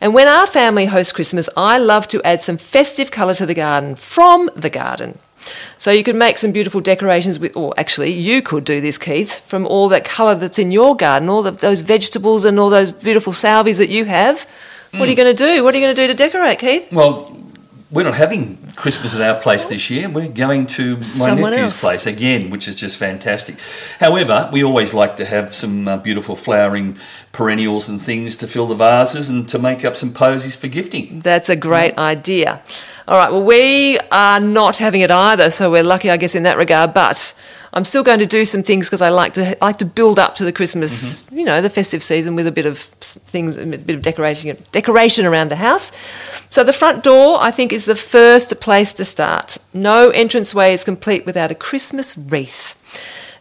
And 0.00 0.14
when 0.14 0.26
our 0.26 0.46
family 0.46 0.86
hosts 0.86 1.12
Christmas, 1.12 1.46
I 1.58 1.76
love 1.76 2.08
to 2.08 2.22
add 2.22 2.40
some 2.40 2.56
festive 2.56 3.10
colour 3.10 3.34
to 3.34 3.44
the 3.44 3.52
garden 3.52 3.96
from 3.96 4.48
the 4.56 4.70
garden. 4.70 5.18
So 5.76 5.90
you 5.90 6.02
could 6.02 6.16
make 6.16 6.38
some 6.38 6.52
beautiful 6.52 6.80
decorations 6.80 7.38
with, 7.38 7.56
or 7.56 7.74
actually, 7.76 8.12
you 8.12 8.42
could 8.42 8.64
do 8.64 8.80
this, 8.80 8.98
Keith, 8.98 9.40
from 9.40 9.66
all 9.66 9.88
that 9.88 10.04
colour 10.04 10.34
that's 10.34 10.58
in 10.58 10.70
your 10.70 10.96
garden, 10.96 11.28
all 11.28 11.46
of 11.46 11.60
those 11.60 11.82
vegetables 11.82 12.44
and 12.44 12.58
all 12.58 12.70
those 12.70 12.92
beautiful 12.92 13.32
salvies 13.32 13.78
that 13.78 13.88
you 13.88 14.04
have. 14.04 14.46
What 14.92 15.02
are 15.02 15.06
you 15.06 15.12
hmm. 15.12 15.22
going 15.22 15.36
to 15.36 15.44
do? 15.44 15.64
What 15.64 15.74
are 15.74 15.78
you 15.78 15.84
going 15.84 15.94
to 15.96 16.02
do 16.02 16.06
to 16.06 16.14
decorate, 16.14 16.58
Keith? 16.60 16.92
Well, 16.92 17.36
we're 17.94 18.02
not 18.02 18.14
having 18.14 18.58
Christmas 18.74 19.14
at 19.14 19.20
our 19.20 19.40
place 19.40 19.66
this 19.66 19.88
year. 19.88 20.08
We're 20.08 20.28
going 20.28 20.66
to 20.66 20.96
my 20.96 21.00
Someone 21.00 21.52
nephew's 21.52 21.70
else. 21.70 21.80
place 21.80 22.06
again, 22.06 22.50
which 22.50 22.66
is 22.66 22.74
just 22.74 22.96
fantastic. 22.96 23.56
However, 24.00 24.50
we 24.52 24.64
always 24.64 24.92
like 24.92 25.16
to 25.18 25.24
have 25.24 25.54
some 25.54 25.86
uh, 25.86 25.96
beautiful 25.98 26.34
flowering 26.34 26.98
perennials 27.30 27.88
and 27.88 28.00
things 28.00 28.36
to 28.38 28.48
fill 28.48 28.66
the 28.66 28.74
vases 28.74 29.28
and 29.28 29.48
to 29.48 29.58
make 29.58 29.84
up 29.84 29.94
some 29.94 30.12
posies 30.12 30.56
for 30.56 30.66
gifting. 30.66 31.20
That's 31.20 31.48
a 31.48 31.56
great 31.56 31.96
idea. 31.96 32.62
All 33.06 33.16
right, 33.18 33.30
well, 33.30 33.44
we 33.44 33.98
are 34.10 34.40
not 34.40 34.78
having 34.78 35.00
it 35.02 35.10
either, 35.10 35.50
so 35.50 35.70
we're 35.70 35.82
lucky, 35.84 36.10
I 36.10 36.16
guess, 36.16 36.34
in 36.34 36.42
that 36.44 36.56
regard. 36.56 36.94
But 36.94 37.32
I'm 37.74 37.84
still 37.84 38.04
going 38.04 38.20
to 38.20 38.26
do 38.26 38.44
some 38.44 38.62
things 38.62 38.86
because 38.86 39.02
I 39.02 39.08
like 39.08 39.32
to 39.34 39.58
I 39.60 39.66
like 39.66 39.78
to 39.78 39.84
build 39.84 40.20
up 40.20 40.36
to 40.36 40.44
the 40.44 40.52
Christmas, 40.52 41.22
mm-hmm. 41.22 41.38
you 41.38 41.44
know, 41.44 41.60
the 41.60 41.68
festive 41.68 42.04
season 42.04 42.36
with 42.36 42.46
a 42.46 42.52
bit 42.52 42.66
of 42.66 42.78
things, 42.78 43.58
a 43.58 43.66
bit 43.66 43.96
of 43.96 44.02
decoration, 44.02 44.56
decoration 44.70 45.26
around 45.26 45.50
the 45.50 45.56
house. 45.56 45.90
So 46.50 46.62
the 46.62 46.72
front 46.72 47.02
door, 47.02 47.38
I 47.40 47.50
think, 47.50 47.72
is 47.72 47.84
the 47.84 47.96
first 47.96 48.60
place 48.60 48.92
to 48.94 49.04
start. 49.04 49.58
No 49.74 50.10
entranceway 50.10 50.72
is 50.72 50.84
complete 50.84 51.26
without 51.26 51.50
a 51.50 51.54
Christmas 51.56 52.16
wreath. 52.16 52.76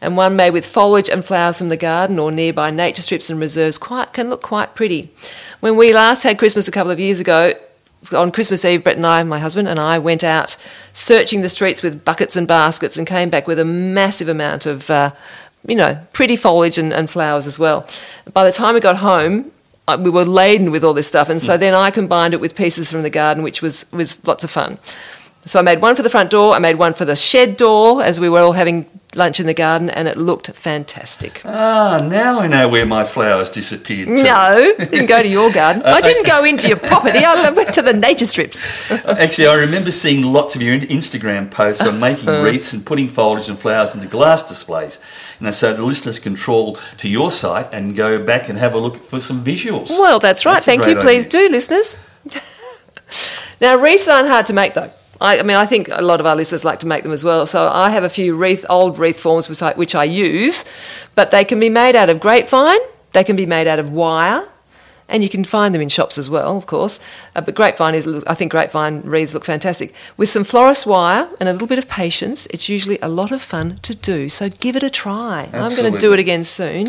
And 0.01 0.17
one 0.17 0.35
made 0.35 0.49
with 0.49 0.65
foliage 0.65 1.09
and 1.09 1.23
flowers 1.23 1.59
from 1.59 1.69
the 1.69 1.77
garden 1.77 2.17
or 2.17 2.31
nearby 2.31 2.71
nature 2.71 3.03
strips 3.03 3.29
and 3.29 3.39
reserves 3.39 3.77
quite 3.77 4.13
can 4.13 4.29
look 4.29 4.41
quite 4.41 4.75
pretty. 4.75 5.11
When 5.59 5.77
we 5.77 5.93
last 5.93 6.23
had 6.23 6.39
Christmas 6.39 6.67
a 6.67 6.71
couple 6.71 6.91
of 6.91 6.99
years 6.99 7.21
ago, 7.21 7.53
on 8.11 8.31
Christmas 8.31 8.65
Eve, 8.65 8.83
Brett 8.83 8.97
and 8.97 9.05
I, 9.05 9.23
my 9.23 9.39
husband 9.39 9.67
and 9.67 9.79
I, 9.79 9.99
went 9.99 10.23
out 10.23 10.57
searching 10.91 11.41
the 11.41 11.49
streets 11.49 11.81
with 11.81 12.03
buckets 12.03 12.35
and 12.35 12.47
baskets 12.47 12.97
and 12.97 13.07
came 13.07 13.29
back 13.29 13.47
with 13.47 13.59
a 13.59 13.65
massive 13.65 14.27
amount 14.27 14.65
of, 14.65 14.89
uh, 14.89 15.11
you 15.67 15.75
know, 15.75 15.99
pretty 16.11 16.35
foliage 16.35 16.77
and, 16.77 16.91
and 16.93 17.09
flowers 17.09 17.47
as 17.47 17.57
well. 17.57 17.87
By 18.33 18.43
the 18.43 18.51
time 18.51 18.73
we 18.73 18.79
got 18.79 18.97
home, 18.97 19.51
uh, 19.87 19.97
we 19.99 20.09
were 20.09 20.25
laden 20.25 20.71
with 20.71 20.83
all 20.83 20.93
this 20.93 21.07
stuff, 21.07 21.29
and 21.29 21.41
so 21.41 21.57
then 21.57 21.73
I 21.73 21.91
combined 21.91 22.33
it 22.33 22.39
with 22.39 22.55
pieces 22.55 22.89
from 22.89 23.03
the 23.03 23.09
garden, 23.09 23.43
which 23.43 23.61
was 23.61 23.91
was 23.91 24.25
lots 24.25 24.43
of 24.43 24.49
fun. 24.49 24.77
So 25.45 25.59
I 25.59 25.61
made 25.61 25.81
one 25.81 25.95
for 25.97 26.03
the 26.03 26.09
front 26.09 26.29
door, 26.29 26.53
I 26.53 26.59
made 26.59 26.77
one 26.77 26.93
for 26.93 27.03
the 27.03 27.17
shed 27.17 27.57
door 27.57 28.01
as 28.01 28.17
we 28.17 28.29
were 28.29 28.39
all 28.39 28.53
having 28.53 28.85
lunch 29.13 29.41
in 29.41 29.45
the 29.45 29.53
garden, 29.53 29.89
and 29.89 30.07
it 30.07 30.15
looked 30.15 30.47
fantastic. 30.51 31.41
Ah, 31.43 31.99
now 32.01 32.39
I 32.39 32.47
know 32.47 32.69
where 32.69 32.85
my 32.85 33.03
flowers 33.03 33.49
disappeared. 33.49 34.07
to. 34.07 34.23
No, 34.23 34.73
didn't 34.77 35.07
go 35.07 35.21
to 35.21 35.27
your 35.27 35.51
garden. 35.61 35.83
I 35.85 35.99
didn't 35.99 36.25
go 36.27 36.45
into 36.45 36.69
your 36.69 36.77
property. 36.77 37.19
I 37.25 37.49
went 37.55 37.73
to 37.73 37.81
the 37.81 37.91
nature 37.91 38.25
strips. 38.25 38.63
Actually, 38.89 39.47
I 39.47 39.55
remember 39.55 39.91
seeing 39.91 40.23
lots 40.23 40.55
of 40.55 40.61
your 40.61 40.79
Instagram 40.79 41.51
posts 41.51 41.85
on 41.85 41.99
making 41.99 42.29
Uh-huh. 42.29 42.41
wreaths 42.43 42.71
and 42.71 42.85
putting 42.85 43.09
foliage 43.09 43.49
and 43.49 43.59
flowers 43.59 43.93
into 43.93 44.07
glass 44.07 44.47
displays. 44.47 44.99
Know, 45.41 45.51
so 45.51 45.73
the 45.73 45.83
listeners 45.83 46.19
can 46.19 46.35
trawl 46.35 46.77
to 46.99 47.09
your 47.09 47.29
site 47.31 47.67
and 47.73 47.97
go 47.97 48.17
back 48.23 48.47
and 48.47 48.57
have 48.57 48.73
a 48.73 48.79
look 48.79 48.95
for 48.95 49.19
some 49.19 49.43
visuals. 49.43 49.89
Well, 49.89 50.19
that's 50.19 50.45
right. 50.45 50.53
That's 50.53 50.65
Thank 50.65 50.85
you. 50.87 50.93
great 50.93 51.03
Please 51.03 51.25
do, 51.25 51.49
listeners. 51.49 51.97
now, 53.61 53.75
wreaths 53.77 54.07
aren't 54.07 54.29
hard 54.29 54.45
to 54.45 54.53
make, 54.53 54.73
though. 54.73 54.89
I, 55.23 55.39
I 55.39 55.43
mean, 55.43 55.55
I 55.57 55.65
think 55.65 55.87
a 55.91 56.01
lot 56.01 56.19
of 56.19 56.25
our 56.25 56.35
listeners 56.35 56.63
like 56.65 56.79
to 56.79 56.87
make 56.87 57.03
them 57.03 57.13
as 57.13 57.23
well. 57.23 57.45
So 57.45 57.69
I 57.69 57.89
have 57.89 58.03
a 58.03 58.09
few 58.09 58.35
wreath, 58.35 58.65
old 58.69 58.99
wreath 58.99 59.19
forms 59.19 59.47
which 59.49 59.61
I, 59.61 59.73
which 59.73 59.95
I 59.95 60.03
use, 60.03 60.65
but 61.15 61.31
they 61.31 61.45
can 61.45 61.59
be 61.59 61.69
made 61.69 61.95
out 61.95 62.09
of 62.09 62.19
grapevine. 62.19 62.79
They 63.13 63.23
can 63.23 63.35
be 63.35 63.45
made 63.45 63.67
out 63.67 63.79
of 63.79 63.91
wire, 63.91 64.47
and 65.07 65.23
you 65.23 65.29
can 65.29 65.43
find 65.43 65.73
them 65.73 65.81
in 65.81 65.89
shops 65.89 66.17
as 66.17 66.29
well, 66.29 66.57
of 66.57 66.65
course. 66.65 66.99
Uh, 67.35 67.41
but 67.41 67.55
grapevine 67.55 67.95
is, 67.95 68.07
I 68.25 68.33
think 68.33 68.51
grapevine 68.51 69.01
wreaths 69.01 69.33
look 69.33 69.45
fantastic 69.45 69.93
with 70.17 70.29
some 70.29 70.43
florist 70.43 70.85
wire 70.85 71.29
and 71.39 71.47
a 71.47 71.53
little 71.53 71.67
bit 71.67 71.77
of 71.77 71.87
patience. 71.87 72.47
It's 72.47 72.67
usually 72.67 72.97
a 73.01 73.09
lot 73.09 73.31
of 73.31 73.41
fun 73.41 73.77
to 73.83 73.95
do. 73.95 74.29
So 74.29 74.49
give 74.49 74.75
it 74.75 74.83
a 74.83 74.89
try. 74.89 75.49
I'm 75.53 75.75
going 75.75 75.93
to 75.93 75.99
do 75.99 76.11
it 76.11 76.19
again 76.19 76.43
soon. 76.43 76.87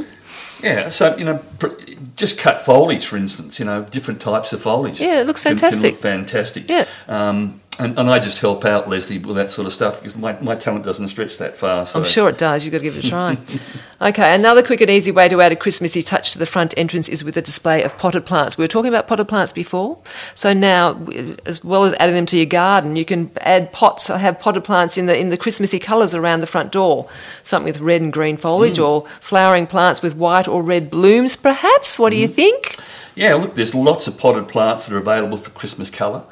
Yeah, 0.63 0.89
so 0.89 1.15
you 1.17 1.25
know, 1.25 1.39
pr- 1.59 1.75
just 2.17 2.39
cut 2.39 2.65
foliage, 2.65 3.05
for 3.05 3.17
instance. 3.17 3.59
You 3.59 3.67
know, 3.67 3.83
different 3.83 4.21
types 4.21 4.53
of 4.53 4.63
foliage. 4.63 5.01
Yeah, 5.01 5.21
it 5.21 5.27
looks 5.27 5.43
can- 5.43 5.59
fantastic. 5.59 6.01
Can, 6.01 6.21
look 6.21 6.29
fantastic. 6.29 6.71
Yeah. 6.71 6.87
Um, 7.07 7.61
And, 7.79 7.99
and 7.99 8.09
I 8.09 8.21
just 8.21 8.39
help 8.39 8.65
out 8.65 8.89
Leslie 8.89 9.19
with 9.19 9.35
that 9.35 9.51
sort 9.51 9.67
of 9.67 9.73
stuff 9.73 9.99
because 9.99 10.17
my, 10.17 10.39
my 10.41 10.55
talent 10.55 10.85
doesn't 10.85 11.09
stretch 11.09 11.39
that 11.39 11.57
far. 11.57 11.85
So. 11.85 11.99
I'm 11.99 12.05
sure 12.05 12.29
it 12.29 12.39
does. 12.39 12.65
You've 12.65 12.71
got 12.73 12.79
to 12.79 12.85
give 12.85 12.97
it 12.97 13.05
a 13.05 13.09
try. 13.09 13.37
okay, 14.11 14.33
another 14.33 14.63
quick 14.63 14.81
and 14.81 14.89
easy 14.91 15.11
way 15.11 15.29
to 15.29 15.41
add 15.41 15.51
a 15.51 15.57
Christmassy 15.57 16.01
touch 16.01 16.33
to 16.33 16.39
the 16.39 16.47
front 16.47 16.73
entrance 16.77 17.09
is 17.09 17.25
with 17.25 17.37
a 17.37 17.43
display 17.43 17.83
of 17.83 17.99
potted 17.99 18.27
plants. 18.27 18.57
We 18.57 18.63
were 18.63 18.69
talking 18.69 18.89
about 18.91 19.09
potted 19.09 19.27
plants 19.27 19.53
before. 19.53 19.99
So 20.35 20.53
now, 20.53 21.05
as 21.47 21.65
well 21.65 21.83
as 21.85 21.95
adding 21.95 22.15
them 22.15 22.27
to 22.27 22.37
your 22.37 22.47
garden, 22.47 22.95
you 22.95 23.05
can 23.05 23.33
add 23.41 23.73
pots, 23.73 24.07
have 24.07 24.39
potted 24.39 24.63
plants 24.63 24.97
in 24.97 25.07
the, 25.07 25.19
in 25.19 25.31
the 25.31 25.37
Christmassy 25.37 25.81
colours 25.81 26.15
around 26.15 26.41
the 26.43 26.47
front 26.47 26.71
door. 26.71 27.09
Something 27.43 27.73
with 27.73 27.81
red 27.81 28.03
and 28.03 28.13
green 28.13 28.37
foliage 28.37 28.79
Mm. 28.79 28.87
or 28.89 29.07
flowering 29.21 29.67
plants 29.67 30.01
with 30.01 30.15
white 30.17 30.47
or 30.47 30.63
red 30.63 30.91
blooms, 30.91 31.35
perhaps. 31.35 31.99
What 31.99 32.11
do 32.11 32.17
Mm. 32.19 32.21
you 32.21 32.29
think? 32.29 32.77
Yeah, 33.17 33.35
look, 33.35 33.55
there's 33.57 33.75
lots 33.75 34.07
of 34.07 34.17
potted 34.19 34.47
plants 34.49 34.87
that 34.87 34.95
are 34.95 34.99
available 34.99 35.37
for 35.39 35.51
Christmas 35.51 35.91
colour. 35.91 36.23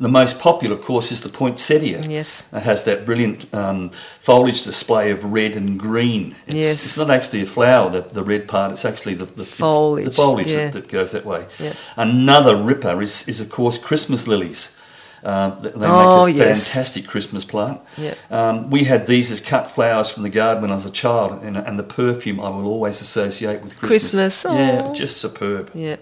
The 0.00 0.08
most 0.08 0.38
popular, 0.38 0.74
of 0.76 0.82
course, 0.82 1.10
is 1.10 1.22
the 1.22 1.28
poinsettia. 1.28 2.02
Yes. 2.08 2.44
It 2.52 2.60
has 2.62 2.84
that 2.84 3.04
brilliant 3.04 3.52
um, 3.52 3.90
foliage 4.20 4.62
display 4.62 5.10
of 5.10 5.24
red 5.32 5.56
and 5.56 5.76
green. 5.78 6.36
It's, 6.46 6.54
Yes. 6.54 6.84
It's 6.84 6.96
not 6.96 7.10
actually 7.10 7.42
a 7.42 7.46
flower, 7.46 7.90
the, 7.90 8.02
the 8.02 8.22
red 8.22 8.46
part, 8.46 8.70
it's 8.72 8.84
actually 8.84 9.14
the, 9.14 9.24
the 9.24 9.44
Foliage, 9.44 10.04
the 10.04 10.10
foliage 10.12 10.46
yeah. 10.48 10.70
that, 10.70 10.72
that 10.84 10.88
goes 10.88 11.10
that 11.12 11.24
way. 11.26 11.46
Yeah. 11.58 11.72
Another 11.96 12.54
ripper 12.56 13.02
is, 13.02 13.26
is, 13.26 13.40
of 13.40 13.48
course, 13.50 13.76
Christmas 13.76 14.28
lilies. 14.28 14.76
Uh, 15.24 15.60
th- 15.60 15.74
they 15.74 15.86
Oh, 15.86 16.26
make 16.26 16.36
a 16.36 16.38
yes. 16.38 16.72
fantastic 16.72 17.08
Christmas 17.08 17.44
plant. 17.44 17.80
Yeah. 17.96 18.14
Um, 18.30 18.70
we 18.70 18.84
had 18.84 19.08
these 19.08 19.32
as 19.32 19.40
cut 19.40 19.68
flowers 19.68 20.10
from 20.12 20.22
the 20.22 20.30
garden 20.30 20.62
when 20.62 20.70
I 20.70 20.74
was 20.74 20.86
a 20.86 20.92
child, 20.92 21.42
and, 21.42 21.56
and 21.56 21.76
the 21.76 21.82
perfume 21.82 22.38
I 22.38 22.50
will 22.50 22.66
always 22.68 23.00
associate 23.00 23.62
with 23.62 23.76
Christmas. 23.76 24.42
Christmas, 24.42 24.44
Yeah, 24.44 24.92
just 24.94 25.16
superb. 25.16 25.72
Yeah. 25.74 25.96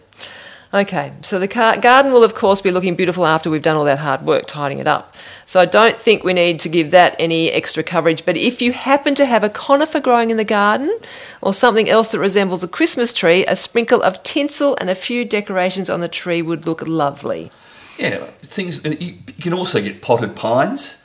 Okay, 0.75 1.13
so 1.23 1.39
the 1.39 1.47
garden 1.47 2.13
will, 2.13 2.25
of 2.25 2.35
course, 2.35 2.61
be 2.61 2.73
looking 2.73 2.97
beautiful 2.97 3.25
after 3.25 3.49
we've 3.49 3.63
done 3.63 3.77
all 3.77 3.85
that 3.85 4.01
hard 4.01 4.23
work 4.23 4.47
tidying 4.47 4.81
it 4.81 4.89
up. 4.89 5.15
So 5.45 5.61
I 5.61 5.65
don't 5.65 5.97
think 5.97 6.25
we 6.25 6.33
need 6.33 6.59
to 6.61 6.69
give 6.69 6.91
that 6.91 7.15
any 7.21 7.51
extra 7.53 7.85
coverage. 7.85 8.25
But 8.25 8.37
if 8.37 8.61
you 8.61 8.73
happen 8.73 9.15
to 9.15 9.27
have 9.27 9.45
a 9.45 9.49
conifer 9.49 10.01
growing 10.01 10.31
in 10.31 10.37
the 10.37 10.45
garden 10.45 10.99
or 11.41 11.55
something 11.55 11.89
else 11.89 12.11
that 12.13 12.19
resembles 12.19 12.65
a 12.65 12.69
Christmas 12.69 13.13
tree, 13.13 13.47
a 13.47 13.55
sprinkle 13.55 14.03
of 14.03 14.23
tinsel 14.25 14.77
and 14.81 14.91
a 14.91 14.97
few 14.97 15.25
decorations 15.25 15.89
on 15.89 16.01
the 16.01 16.09
tree 16.09 16.43
would 16.43 16.67
look 16.67 16.87
lovely. 16.87 17.53
Yeah, 17.97 18.25
things. 18.43 18.85
You, 18.85 18.97
you 19.01 19.43
can 19.43 19.55
also 19.55 19.81
get 19.81 20.03
potted 20.03 20.35
pines 20.35 20.97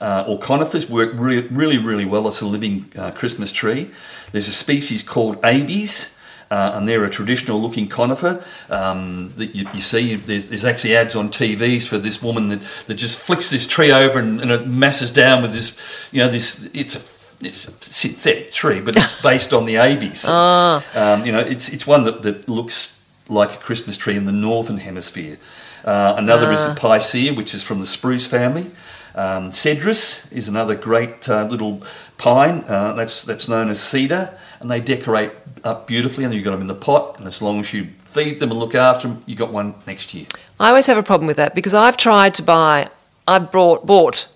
uh, 0.00 0.24
or 0.26 0.38
conifers 0.38 0.88
work 0.88 1.10
really, 1.14 1.46
really, 1.48 1.78
really 1.78 2.04
well 2.04 2.28
as 2.28 2.40
a 2.40 2.46
living 2.46 2.90
uh, 2.96 3.10
Christmas 3.10 3.50
tree. 3.50 3.90
There's 4.32 4.48
a 4.48 4.52
species 4.52 5.02
called 5.02 5.40
Abies. 5.42 6.14
Uh, 6.50 6.72
and 6.74 6.88
they're 6.88 7.04
a 7.04 7.10
traditional 7.10 7.60
looking 7.60 7.88
conifer 7.88 8.42
um, 8.70 9.32
that 9.36 9.54
you, 9.54 9.66
you 9.74 9.80
see. 9.80 10.14
There's, 10.14 10.48
there's 10.48 10.64
actually 10.64 10.96
ads 10.96 11.14
on 11.14 11.28
TVs 11.28 11.86
for 11.86 11.98
this 11.98 12.22
woman 12.22 12.48
that, 12.48 12.62
that 12.86 12.94
just 12.94 13.18
flicks 13.18 13.50
this 13.50 13.66
tree 13.66 13.92
over 13.92 14.18
and, 14.18 14.40
and 14.40 14.50
it 14.50 14.66
masses 14.66 15.10
down 15.10 15.42
with 15.42 15.52
this, 15.52 15.78
you 16.10 16.22
know, 16.22 16.28
this. 16.30 16.68
It's 16.72 16.96
a 16.96 17.18
it's 17.40 17.68
a 17.68 17.72
synthetic 17.82 18.50
tree, 18.50 18.80
but 18.80 18.96
it's 18.96 19.20
based 19.30 19.52
on 19.52 19.64
the 19.64 19.76
Abies. 19.76 20.24
Um, 20.94 21.24
you 21.24 21.32
know, 21.32 21.38
it's 21.40 21.68
it's 21.68 21.86
one 21.86 22.02
that, 22.04 22.22
that 22.22 22.48
looks 22.48 22.98
like 23.28 23.54
a 23.54 23.58
Christmas 23.58 23.96
tree 23.96 24.16
in 24.16 24.24
the 24.24 24.32
northern 24.32 24.78
hemisphere. 24.78 25.38
Uh, 25.84 26.14
another 26.16 26.50
is 26.52 26.66
the 26.66 26.74
picea, 26.74 27.36
which 27.36 27.54
is 27.54 27.62
from 27.62 27.80
the 27.80 27.86
spruce 27.86 28.26
family. 28.26 28.70
Um, 29.18 29.50
cedrus 29.50 30.32
is 30.32 30.46
another 30.46 30.76
great 30.76 31.28
uh, 31.28 31.44
little 31.44 31.82
pine. 32.18 32.64
Uh, 32.68 32.92
that's 32.92 33.22
that's 33.22 33.48
known 33.48 33.68
as 33.68 33.80
cedar, 33.82 34.38
and 34.60 34.70
they 34.70 34.80
decorate 34.80 35.32
up 35.64 35.88
beautifully. 35.88 36.24
And 36.24 36.32
you've 36.32 36.44
got 36.44 36.52
them 36.52 36.60
in 36.60 36.68
the 36.68 36.74
pot, 36.74 37.18
and 37.18 37.26
as 37.26 37.42
long 37.42 37.58
as 37.60 37.72
you 37.74 37.88
feed 38.04 38.38
them 38.38 38.50
and 38.52 38.60
look 38.60 38.74
after 38.74 39.08
them, 39.08 39.22
you've 39.26 39.38
got 39.38 39.52
one 39.52 39.74
next 39.86 40.14
year. 40.14 40.26
I 40.60 40.68
always 40.68 40.86
have 40.86 40.96
a 40.96 41.02
problem 41.02 41.26
with 41.26 41.36
that 41.36 41.54
because 41.54 41.74
I've 41.74 41.96
tried 41.96 42.34
to 42.34 42.42
buy, 42.42 42.88
I 43.26 43.38
brought, 43.38 43.86
bought 43.86 44.28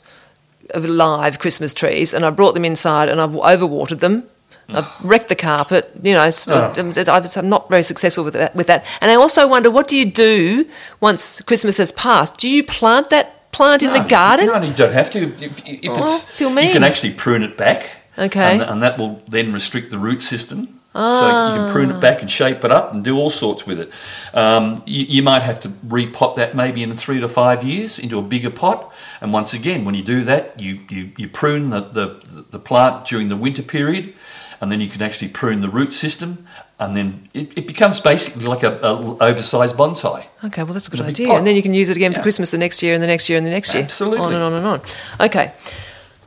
live 0.74 1.38
Christmas 1.38 1.74
trees 1.74 2.14
and 2.14 2.24
I 2.24 2.30
brought 2.30 2.54
them 2.54 2.64
inside 2.64 3.08
and 3.08 3.20
I've 3.20 3.30
overwatered 3.30 4.00
them. 4.00 4.24
I've 4.68 4.88
wrecked 5.04 5.28
the 5.28 5.36
carpet, 5.36 5.90
you 6.02 6.14
know. 6.14 6.30
So 6.30 6.72
Oh. 6.74 6.80
I'm 6.80 6.92
I'm 7.36 7.48
not 7.48 7.68
very 7.68 7.82
successful 7.82 8.24
with 8.24 8.34
that, 8.34 8.56
with 8.56 8.68
that. 8.68 8.84
And 9.02 9.10
I 9.10 9.16
also 9.16 9.46
wonder, 9.46 9.70
what 9.70 9.86
do 9.86 9.98
you 9.98 10.06
do 10.06 10.66
once 11.00 11.42
Christmas 11.42 11.76
has 11.76 11.92
passed? 11.92 12.38
Do 12.38 12.48
you 12.48 12.64
plant 12.64 13.10
that 13.10 13.41
plant 13.52 13.82
in 13.82 13.92
the 13.92 14.00
garden? 14.08 14.46
No, 14.46 14.60
you 14.60 14.72
don't 14.74 14.92
have 14.92 15.10
to. 15.12 15.20
If, 15.22 15.66
if 15.66 15.90
Oh, 15.90 16.02
it's, 16.02 16.40
you 16.40 16.72
can 16.72 16.84
actually 16.84 17.14
prune 17.14 17.42
it 17.42 17.56
back. 17.56 17.90
Okay. 18.18 18.52
And, 18.54 18.62
and 18.62 18.82
that 18.82 18.98
will 18.98 19.22
then 19.28 19.52
restrict 19.52 19.90
the 19.90 19.98
root 19.98 20.20
system. 20.22 20.80
So 20.94 21.26
you 21.26 21.58
can 21.58 21.72
prune 21.72 21.90
it 21.90 22.00
back 22.02 22.20
and 22.20 22.30
shape 22.30 22.64
it 22.64 22.70
up 22.70 22.92
and 22.92 23.02
do 23.02 23.16
all 23.16 23.30
sorts 23.30 23.66
with 23.66 23.80
it. 23.80 23.90
Um, 24.34 24.82
you, 24.84 25.06
you 25.06 25.22
might 25.22 25.42
have 25.42 25.58
to 25.60 25.70
repot 25.70 26.36
that 26.36 26.54
maybe 26.54 26.82
in 26.82 26.94
three 26.96 27.18
to 27.18 27.28
five 27.30 27.62
years 27.62 27.98
into 27.98 28.18
a 28.18 28.22
bigger 28.22 28.50
pot. 28.50 28.92
And 29.22 29.32
once 29.32 29.54
again, 29.54 29.86
when 29.86 29.94
you 29.94 30.02
do 30.02 30.22
that, 30.24 30.60
you, 30.60 30.80
you, 30.90 31.12
you 31.16 31.28
prune 31.28 31.70
the, 31.70 31.80
the, 31.80 32.44
the 32.50 32.58
plant 32.58 33.06
during 33.06 33.30
the 33.30 33.36
winter 33.38 33.62
period, 33.62 34.12
and 34.60 34.70
then 34.70 34.82
you 34.82 34.88
can 34.88 35.00
actually 35.00 35.28
prune 35.30 35.62
the 35.62 35.70
root 35.70 35.94
system, 35.94 36.46
and 36.84 36.96
then 36.96 37.28
it, 37.34 37.56
it 37.56 37.66
becomes 37.66 38.00
basically 38.00 38.44
like 38.44 38.62
a, 38.62 38.78
a 38.80 39.16
oversized 39.22 39.76
bonsai. 39.76 40.24
Okay, 40.44 40.62
well 40.62 40.72
that's 40.72 40.88
a 40.88 40.90
good 40.90 41.00
a 41.00 41.04
idea. 41.04 41.28
pot. 41.28 41.38
And 41.38 41.46
then 41.46 41.56
you 41.56 41.62
can 41.62 41.74
use 41.74 41.90
it 41.90 41.96
again 41.96 42.12
for 42.14 42.22
Christmas 42.22 42.50
the 42.50 42.58
next 42.58 42.82
year 42.82 42.94
and 42.94 43.02
the 43.02 43.06
next 43.06 43.28
year 43.28 43.38
and 43.38 43.46
the 43.46 43.50
next 43.50 43.74
year. 43.74 43.84
Absolutely. 43.84 44.26
On 44.26 44.32
and 44.32 44.42
on 44.42 44.52
and 44.52 44.66
on. 44.66 44.80
Okay. 45.20 45.52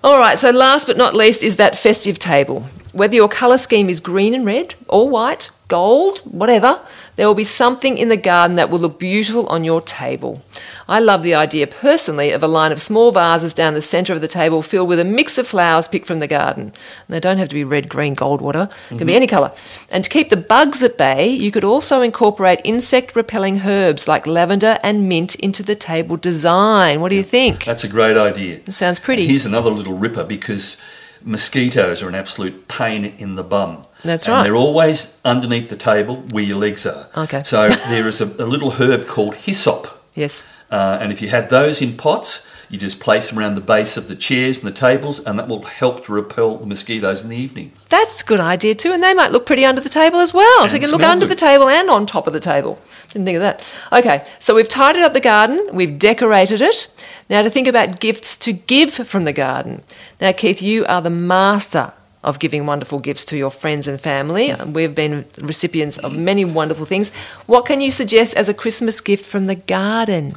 All 0.03 0.19
right, 0.19 0.37
so 0.37 0.51
last 0.51 0.85
but 0.85 0.97
not 0.97 1.15
least 1.15 1.41
is 1.41 1.55
that 1.55 1.75
festive 1.75 2.19
table. 2.19 2.61
Whether 2.93 3.15
your 3.15 3.27
colour 3.27 3.57
scheme 3.57 3.89
is 3.89 3.99
green 3.99 4.33
and 4.35 4.45
red 4.45 4.75
or 4.87 5.09
white, 5.09 5.49
gold, 5.67 6.19
whatever, 6.19 6.79
there 7.15 7.27
will 7.27 7.35
be 7.35 7.43
something 7.43 7.97
in 7.97 8.09
the 8.09 8.17
garden 8.17 8.57
that 8.57 8.69
will 8.69 8.79
look 8.79 8.99
beautiful 8.99 9.47
on 9.47 9.63
your 9.63 9.81
table. 9.81 10.43
I 10.87 10.99
love 10.99 11.23
the 11.23 11.33
idea 11.33 11.65
personally 11.67 12.31
of 12.31 12.43
a 12.43 12.47
line 12.47 12.71
of 12.71 12.81
small 12.81 13.11
vases 13.11 13.53
down 13.53 13.73
the 13.73 13.81
centre 13.81 14.13
of 14.13 14.21
the 14.21 14.27
table 14.27 14.61
filled 14.61 14.89
with 14.89 14.99
a 14.99 15.05
mix 15.05 15.37
of 15.37 15.47
flowers 15.47 15.87
picked 15.87 16.05
from 16.05 16.19
the 16.19 16.27
garden. 16.27 16.65
And 16.65 16.73
they 17.09 17.19
don't 17.19 17.37
have 17.37 17.49
to 17.49 17.55
be 17.55 17.63
red, 17.63 17.89
green, 17.89 18.13
gold, 18.13 18.41
water, 18.41 18.69
it 18.91 18.97
can 18.97 18.97
be 18.97 19.05
mm-hmm. 19.05 19.17
any 19.17 19.27
colour. 19.27 19.51
And 19.91 20.03
to 20.03 20.09
keep 20.09 20.29
the 20.29 20.37
bugs 20.37 20.83
at 20.83 20.97
bay, 20.97 21.27
you 21.27 21.51
could 21.51 21.63
also 21.63 22.01
incorporate 22.01 22.61
insect 22.63 23.15
repelling 23.15 23.61
herbs 23.61 24.07
like 24.07 24.27
lavender 24.27 24.77
and 24.83 25.09
mint 25.09 25.35
into 25.35 25.63
the 25.63 25.75
table 25.75 26.17
design. 26.17 27.01
What 27.01 27.09
do 27.09 27.15
you 27.15 27.23
think? 27.23 27.65
That's 27.65 27.83
a 27.83 27.87
great 27.87 28.17
idea. 28.17 28.57
It 28.65 28.73
sounds 28.73 28.99
pretty. 28.99 29.27
Here's 29.27 29.45
another 29.45 29.71
little 29.71 29.97
ripper 29.97 30.23
because 30.23 30.77
mosquitoes 31.25 32.01
are 32.01 32.07
an 32.07 32.15
absolute 32.15 32.67
pain 32.67 33.03
in 33.03 33.35
the 33.35 33.43
bum. 33.43 33.81
That's 34.03 34.25
and 34.27 34.33
right. 34.33 34.43
They're 34.43 34.55
always 34.55 35.17
underneath 35.25 35.69
the 35.69 35.75
table 35.75 36.17
where 36.31 36.43
your 36.43 36.57
legs 36.57 36.85
are. 36.85 37.09
Okay. 37.17 37.43
So 37.43 37.69
there 37.69 38.07
is 38.07 38.21
a, 38.21 38.25
a 38.25 38.45
little 38.45 38.71
herb 38.71 39.07
called 39.07 39.35
hyssop. 39.35 39.87
Yes. 40.15 40.45
Uh, 40.71 40.97
and 41.01 41.11
if 41.11 41.21
you 41.21 41.27
had 41.27 41.49
those 41.49 41.81
in 41.81 41.97
pots, 41.97 42.47
you 42.69 42.77
just 42.77 42.99
place 42.99 43.29
them 43.29 43.39
around 43.39 43.55
the 43.55 43.61
base 43.61 43.97
of 43.97 44.07
the 44.07 44.15
chairs 44.15 44.57
and 44.57 44.67
the 44.67 44.71
tables, 44.71 45.19
and 45.19 45.37
that 45.39 45.47
will 45.47 45.63
help 45.63 46.05
to 46.05 46.13
repel 46.13 46.57
the 46.57 46.65
mosquitoes 46.65 47.23
in 47.23 47.29
the 47.29 47.37
evening. 47.37 47.71
That's 47.89 48.21
a 48.21 48.25
good 48.25 48.39
idea 48.39 48.75
too, 48.75 48.91
and 48.91 49.03
they 49.03 49.13
might 49.13 49.31
look 49.31 49.45
pretty 49.45 49.65
under 49.65 49.81
the 49.81 49.89
table 49.89 50.19
as 50.19 50.33
well. 50.33 50.63
And 50.63 50.71
so 50.71 50.77
you 50.77 50.81
can 50.81 50.91
look 50.91 51.03
under 51.03 51.25
good. 51.25 51.31
the 51.31 51.39
table 51.39 51.69
and 51.69 51.89
on 51.89 52.05
top 52.05 52.27
of 52.27 52.33
the 52.33 52.39
table. 52.39 52.79
Didn't 53.09 53.25
think 53.25 53.37
of 53.37 53.41
that. 53.41 53.75
Okay, 53.91 54.25
so 54.39 54.55
we've 54.55 54.67
tidied 54.67 55.03
up 55.03 55.13
the 55.13 55.21
garden, 55.21 55.69
we've 55.73 55.97
decorated 55.97 56.61
it. 56.61 56.87
Now 57.29 57.41
to 57.41 57.49
think 57.49 57.67
about 57.67 57.99
gifts 57.99 58.37
to 58.37 58.53
give 58.53 58.93
from 58.93 59.23
the 59.23 59.33
garden. 59.33 59.83
Now, 60.21 60.31
Keith, 60.31 60.61
you 60.61 60.85
are 60.85 61.01
the 61.01 61.09
master 61.09 61.93
of 62.23 62.39
giving 62.39 62.65
wonderful 62.65 62.99
gifts 62.99 63.23
to 63.25 63.37
your 63.37 63.51
friends 63.51 63.87
and 63.87 64.01
family. 64.01 64.53
We've 64.65 64.95
been 64.95 65.25
recipients 65.37 65.99
of 65.99 66.13
many 66.13 66.43
wonderful 66.43 66.85
things. 66.85 67.11
What 67.45 67.65
can 67.65 67.81
you 67.81 67.91
suggest 67.91 68.35
as 68.35 68.49
a 68.49 68.53
Christmas 68.53 68.99
gift 68.99 69.25
from 69.25 69.45
the 69.45 69.55
garden? 69.55 70.31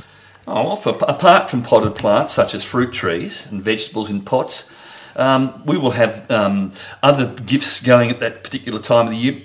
Oh, 0.50 0.76
for, 0.76 0.96
apart 1.06 1.50
from 1.50 1.62
potted 1.62 1.94
plants 1.94 2.32
such 2.32 2.54
as 2.54 2.64
fruit 2.64 2.92
trees 2.92 3.46
and 3.46 3.62
vegetables 3.62 4.08
in 4.08 4.22
pots, 4.22 4.68
um, 5.14 5.62
we 5.66 5.76
will 5.76 5.90
have 5.90 6.30
um, 6.30 6.72
other 7.02 7.26
gifts 7.26 7.80
going 7.80 8.08
at 8.08 8.18
that 8.20 8.42
particular 8.42 8.80
time 8.80 9.06
of 9.06 9.12
the 9.12 9.18
year. 9.18 9.42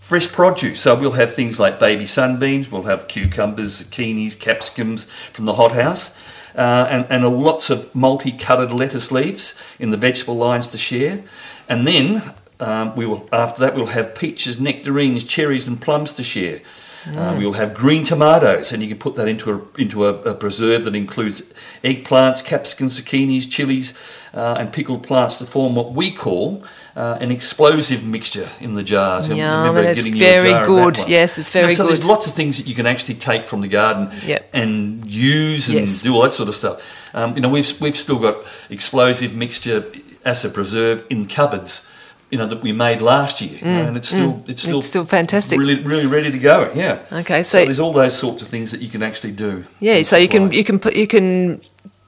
Fresh 0.00 0.32
produce, 0.32 0.80
so 0.80 0.98
we'll 0.98 1.12
have 1.12 1.32
things 1.32 1.60
like 1.60 1.78
baby 1.78 2.04
sunbeams, 2.04 2.68
we'll 2.68 2.82
have 2.82 3.06
cucumbers, 3.06 3.80
zucchinis, 3.80 4.36
capsicums 4.36 5.08
from 5.32 5.44
the 5.44 5.54
hothouse, 5.54 6.16
uh, 6.56 6.86
and, 6.90 7.06
and 7.10 7.24
lots 7.28 7.70
of 7.70 7.94
multi-coloured 7.94 8.72
lettuce 8.72 9.12
leaves 9.12 9.56
in 9.78 9.90
the 9.90 9.96
vegetable 9.96 10.34
lines 10.34 10.66
to 10.68 10.78
share. 10.78 11.22
And 11.68 11.86
then 11.86 12.34
um, 12.58 12.96
we 12.96 13.06
will, 13.06 13.28
after 13.32 13.60
that, 13.60 13.76
we'll 13.76 13.86
have 13.86 14.16
peaches, 14.16 14.58
nectarines, 14.58 15.24
cherries, 15.24 15.68
and 15.68 15.80
plums 15.80 16.12
to 16.14 16.24
share. 16.24 16.60
Uh, 17.06 17.34
we 17.38 17.46
will 17.46 17.54
have 17.54 17.72
green 17.72 18.04
tomatoes, 18.04 18.72
and 18.72 18.82
you 18.82 18.88
can 18.88 18.98
put 18.98 19.14
that 19.14 19.26
into 19.26 19.50
a 19.52 19.80
into 19.80 20.04
a, 20.04 20.14
a 20.22 20.34
preserve 20.34 20.84
that 20.84 20.94
includes 20.94 21.40
eggplants, 21.82 22.44
capsicums, 22.44 23.00
zucchinis, 23.00 23.50
chilies, 23.50 23.94
uh, 24.34 24.56
and 24.58 24.70
pickled 24.72 25.02
plants 25.02 25.36
to 25.38 25.46
form 25.46 25.74
what 25.74 25.92
we 25.92 26.10
call 26.10 26.62
uh, 26.96 27.16
an 27.20 27.30
explosive 27.30 28.04
mixture 28.04 28.48
in 28.60 28.74
the 28.74 28.82
jars. 28.82 29.28
Yum, 29.28 29.38
remember 29.38 29.80
and 29.80 29.88
it's 29.88 30.04
getting 30.04 30.18
very 30.18 30.66
good. 30.66 30.98
Yes, 31.08 31.38
it's 31.38 31.54
You 31.54 31.62
know, 31.62 31.66
very 31.68 31.74
so 31.74 31.86
there's 31.86 32.04
lots 32.04 32.26
of 32.26 32.34
things 32.34 32.58
that 32.58 32.66
you 32.66 32.74
can 32.74 32.86
actually 32.86 33.14
take 33.14 33.44
from 33.46 33.62
the 33.62 33.68
garden 33.68 34.10
Yep. 34.26 34.50
and 34.52 35.06
use 35.10 35.68
and 35.68 35.78
Yes. 35.78 36.02
do 36.02 36.14
all 36.14 36.22
that 36.22 36.32
sort 36.32 36.48
of 36.50 36.54
stuff. 36.54 36.82
Um, 37.14 37.34
you 37.34 37.40
know, 37.40 37.48
we've 37.48 37.80
we've 37.80 37.96
still 37.96 38.18
got 38.18 38.36
explosive 38.68 39.34
mixture 39.34 39.84
as 40.24 40.44
a 40.44 40.50
preserve 40.50 41.04
in 41.08 41.24
cupboards. 41.26 41.86
You 42.30 42.38
know 42.38 42.46
that 42.46 42.62
we 42.62 42.72
made 42.72 43.00
last 43.00 43.40
year, 43.40 43.58
you 43.58 43.66
know, 43.66 43.88
and 43.88 43.96
it's 43.96 44.08
still 44.08 44.42
it's 44.46 44.62
still 44.62 44.76
Mm, 44.76 44.78
It's 44.78 44.88
still 44.88 45.04
fantastic. 45.04 45.58
really 45.58 45.82
really 45.82 46.06
ready 46.06 46.30
to 46.30 46.38
go. 46.38 46.70
Yeah. 46.74 46.98
Okay, 47.12 47.42
So, 47.42 47.58
so- 47.58 47.64
there's 47.64 47.80
all 47.80 47.92
those 47.92 48.16
sorts 48.16 48.40
of 48.42 48.48
things 48.48 48.70
that 48.70 48.80
you 48.80 48.88
can 48.88 49.02
actually 49.02 49.32
do. 49.32 49.64
Yeah, 49.80 50.02
so 50.02 50.16
you 50.16 50.28
can 50.28 50.52
you 50.52 50.62
can 50.64 50.78
put 50.78 50.94
you 50.94 51.06
can 51.06 51.60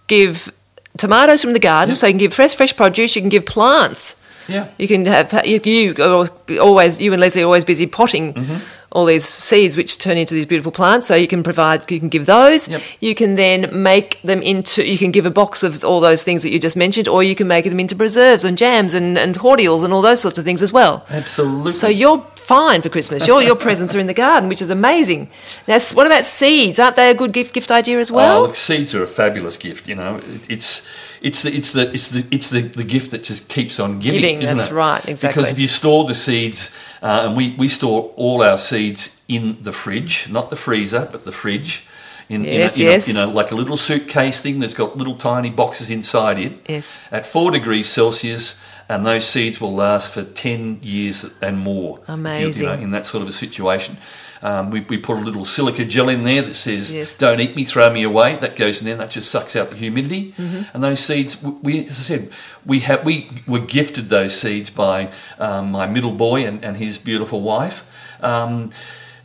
give 0.07 0.53
tomatoes 0.97 1.43
from 1.43 1.53
the 1.55 1.59
garden, 1.61 1.91
Yep. 1.91 1.97
so 1.97 2.07
you 2.07 2.13
can 2.13 2.19
give 2.19 2.35
fresh 2.35 2.55
fresh 2.57 2.75
produce. 2.77 3.17
You 3.17 3.23
can 3.23 3.31
give 3.31 3.45
plants. 3.47 4.23
Yeah. 4.49 4.67
You 4.79 4.89
can 4.89 5.07
have 5.07 5.33
you, 5.47 5.61
you 5.65 5.95
always 6.61 7.01
you 7.01 7.13
and 7.13 7.21
Leslie 7.21 7.43
are 7.43 7.47
always 7.47 7.65
busy 7.65 7.87
potting 7.87 8.35
Mm-hmm. 8.35 8.57
All 8.93 9.05
these 9.07 9.25
seeds, 9.25 9.77
which 9.77 9.99
turn 9.99 10.17
into 10.17 10.35
these 10.35 10.47
beautiful 10.47 10.71
plants. 10.73 11.07
So 11.09 11.15
you 11.15 11.27
can 11.27 11.43
provide, 11.43 11.91
you 11.91 11.99
can 11.99 12.09
give 12.09 12.27
those. 12.27 12.69
Yep. 12.69 12.83
You 13.01 13.15
can 13.15 13.35
then 13.35 13.83
make 13.83 14.21
them 14.23 14.43
into. 14.43 14.85
You 14.87 14.99
can 14.99 15.11
give 15.11 15.27
a 15.27 15.31
box 15.31 15.63
of 15.63 15.83
all 15.85 16.01
those 16.01 16.23
things 16.23 16.43
that 16.43 16.51
you 16.51 16.59
just 16.59 16.77
mentioned, 16.77 17.09
or 17.09 17.23
you 17.23 17.35
can 17.35 17.49
make 17.49 17.65
them 17.65 17.81
into 17.81 17.97
preserves 17.97 18.45
and 18.45 18.57
jams 18.57 18.95
and 18.95 19.19
and 19.19 19.39
cordials 19.39 19.83
and 19.83 19.93
all 19.93 20.03
those 20.03 20.21
sorts 20.21 20.39
of 20.39 20.45
things 20.45 20.63
as 20.63 20.73
well. 20.73 21.05
Absolutely. 21.11 21.73
So 21.73 21.89
you're 21.89 22.21
fine 22.37 22.83
for 22.83 22.89
Christmas. 22.91 23.27
Your 23.27 23.43
your 23.43 23.57
presents 23.67 23.95
are 23.95 23.99
in 24.01 24.07
the 24.07 24.15
garden, 24.15 24.49
which 24.49 24.61
is 24.63 24.71
amazing. 24.71 25.31
Now, 25.67 25.79
what 25.95 26.07
about 26.07 26.25
seeds? 26.25 26.79
Aren't 26.79 26.97
they 26.97 27.11
a 27.11 27.15
good 27.15 27.33
gift 27.33 27.55
gift 27.55 27.71
idea 27.71 27.99
as 27.99 28.11
Oh, 28.11 28.15
well? 28.17 28.43
look, 28.43 28.57
seeds 28.57 28.95
are 28.95 29.03
a 29.03 29.07
fabulous 29.07 29.57
gift. 29.57 29.89
You 29.89 29.95
know, 29.97 30.17
It- 30.17 30.51
it's 30.51 30.83
it's 31.23 31.43
the 31.43 31.55
it's 31.55 31.73
the 31.73 31.93
it's 31.93 32.09
the 32.11 32.27
it's 32.31 32.51
the, 32.51 32.63
the 32.63 32.85
gift 32.85 33.11
that 33.13 33.25
just 33.25 33.49
keeps 33.49 33.79
on 33.81 33.99
giving. 34.01 34.21
Giving, 34.21 34.43
isn't 34.43 34.59
that's 34.59 34.71
it? 34.71 34.75
right, 34.75 35.09
exactly. 35.09 35.41
Because 35.43 35.51
if 35.53 35.59
you 35.59 35.67
store 35.69 36.05
the 36.05 36.15
seeds, 36.15 36.71
uh, 37.03 37.23
and 37.27 37.37
we 37.37 37.55
we 37.57 37.69
store 37.69 38.13
all 38.17 38.43
our 38.43 38.59
seeds 38.59 39.21
in 39.29 39.57
the 39.63 39.73
fridge, 39.73 40.29
not 40.31 40.51
the 40.51 40.57
freezer, 40.57 41.09
but 41.11 41.25
the 41.25 41.33
fridge. 41.33 41.87
In, 42.29 42.45
Yes, 42.45 42.79
in, 42.79 42.87
a, 42.87 42.89
in, 42.89 42.93
yes. 42.93 43.09
a, 43.09 43.11
in 43.23 43.29
a 43.29 43.33
like 43.33 43.51
a 43.51 43.55
little 43.55 43.77
suitcase 43.77 44.41
thing 44.41 44.61
that's 44.61 44.75
got 44.75 44.97
little 44.97 45.15
tiny 45.17 45.51
boxes 45.51 45.91
inside 45.91 46.39
it. 46.39 46.53
Yes. 46.69 46.97
At 47.11 47.27
four 47.27 47.51
degrees 47.51 47.89
Celsius, 47.89 48.57
and 48.89 49.05
those 49.05 49.27
seeds 49.27 49.61
will 49.61 49.75
last 49.75 50.15
for 50.15 50.23
ten 50.23 50.79
years 50.83 51.27
and 51.43 51.59
more. 51.59 51.99
you- 51.99 52.05
Amazing. 52.15 52.63
You 52.65 52.69
know, 52.71 52.79
in 52.83 52.91
that 52.93 53.07
sort 53.07 53.23
of 53.23 53.29
a 53.29 53.33
situation. 53.33 53.97
Um, 54.43 54.71
we, 54.71 54.81
we 54.81 54.99
put 54.99 55.19
a 55.19 55.21
little 55.21 55.45
silica 55.45 55.85
gel 55.85 56.09
in 56.09 56.25
there 56.25 56.43
that 56.43 56.55
says, 56.55 56.93
Yes. 56.93 57.17
don't 57.17 57.39
eat 57.41 57.55
me, 57.55 57.65
throw 57.65 57.93
me 57.93 58.03
away. 58.03 58.35
That 58.37 58.57
goes 58.57 58.81
in 58.81 58.87
there, 58.87 58.97
that 58.97 59.11
just 59.11 59.31
sucks 59.31 59.55
out 59.55 59.71
the 59.71 59.77
humidity. 59.77 60.33
Mm-hmm. 60.33 60.63
And 60.75 60.83
those 60.83 60.99
seeds, 61.01 61.41
we- 61.41 61.87
as 61.87 62.01
I 62.01 62.03
said, 62.03 62.33
we, 62.67 62.81
have, 62.81 63.05
we 63.05 63.31
were 63.47 63.61
gifted 63.61 64.09
those 64.09 64.35
seeds 64.39 64.69
by 64.71 65.11
um, 65.39 65.71
my 65.71 65.87
middle 65.87 66.11
boy 66.13 66.45
and, 66.45 66.65
and 66.65 66.77
his 66.77 66.99
beautiful 66.99 67.41
wife, 67.41 67.85
um, 68.21 68.71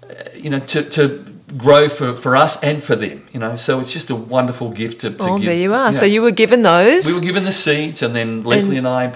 uh, 0.04 0.14
you 0.36 0.50
know, 0.52 0.60
to, 0.60 0.84
to 0.84 1.26
grow 1.58 1.88
for, 1.90 2.16
for 2.16 2.36
us 2.36 2.62
and 2.62 2.84
for 2.84 2.96
them, 2.96 3.26
you 3.34 3.40
know. 3.40 3.56
So 3.56 3.80
it's 3.80 3.94
just 3.94 4.10
a 4.10 4.16
wonderful 4.16 4.70
gift 4.72 5.02
to, 5.02 5.10
to 5.12 5.18
Oh, 5.24 5.38
give. 5.38 5.46
there 5.48 5.56
you 5.56 5.74
are. 5.74 5.92
So 5.94 6.06
you 6.06 6.22
were 6.22 6.32
given 6.32 6.62
those. 6.62 7.06
We 7.08 7.14
were 7.14 7.22
given 7.26 7.46
the 7.46 7.52
seeds, 7.52 8.02
and 8.02 8.14
then 8.14 8.44
Leslie 8.44 8.78
and, 8.78 8.88
I 8.88 9.16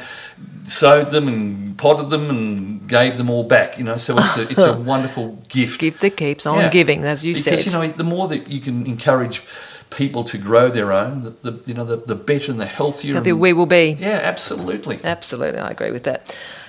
sowed 0.65 1.09
them 1.09 1.27
and 1.27 1.77
potted 1.77 2.09
them 2.09 2.29
and 2.29 2.70
gave 2.91 3.17
them 3.17 3.29
all 3.33 3.43
back. 3.43 3.77
You 3.79 3.85
know, 3.85 3.97
so 3.97 4.15
it's 4.17 4.37
a, 4.37 4.41
it's 4.53 4.63
a 4.75 4.77
wonderful 4.93 5.27
gift. 5.49 5.79
gift 5.79 6.01
that 6.01 6.15
keeps 6.17 6.45
on 6.45 6.59
Yeah. 6.59 6.69
giving, 6.69 7.03
as 7.03 7.25
you 7.25 7.33
because 7.33 7.63
said. 7.63 7.65
you 7.65 7.71
know 7.71 7.87
the 7.87 8.03
more 8.15 8.27
that 8.27 8.51
you 8.51 8.59
can 8.61 8.85
encourage 8.85 9.41
people 9.89 10.23
to 10.23 10.37
grow 10.37 10.69
their 10.69 10.91
own, 10.93 11.23
the, 11.23 11.31
the 11.47 11.53
you 11.65 11.73
know 11.73 11.83
the, 11.85 11.97
the 11.97 12.15
better 12.15 12.51
and 12.51 12.59
the 12.61 12.65
healthier. 12.65 13.13
Healthy 13.15 13.33
we 13.33 13.51
will 13.53 13.65
be. 13.65 13.85
yeah, 13.99 14.19
absolutely. 14.33 14.97
Absolutely, 15.03 15.59
I 15.59 15.69
agree 15.71 15.91
with 15.91 16.03
that. 16.03 16.19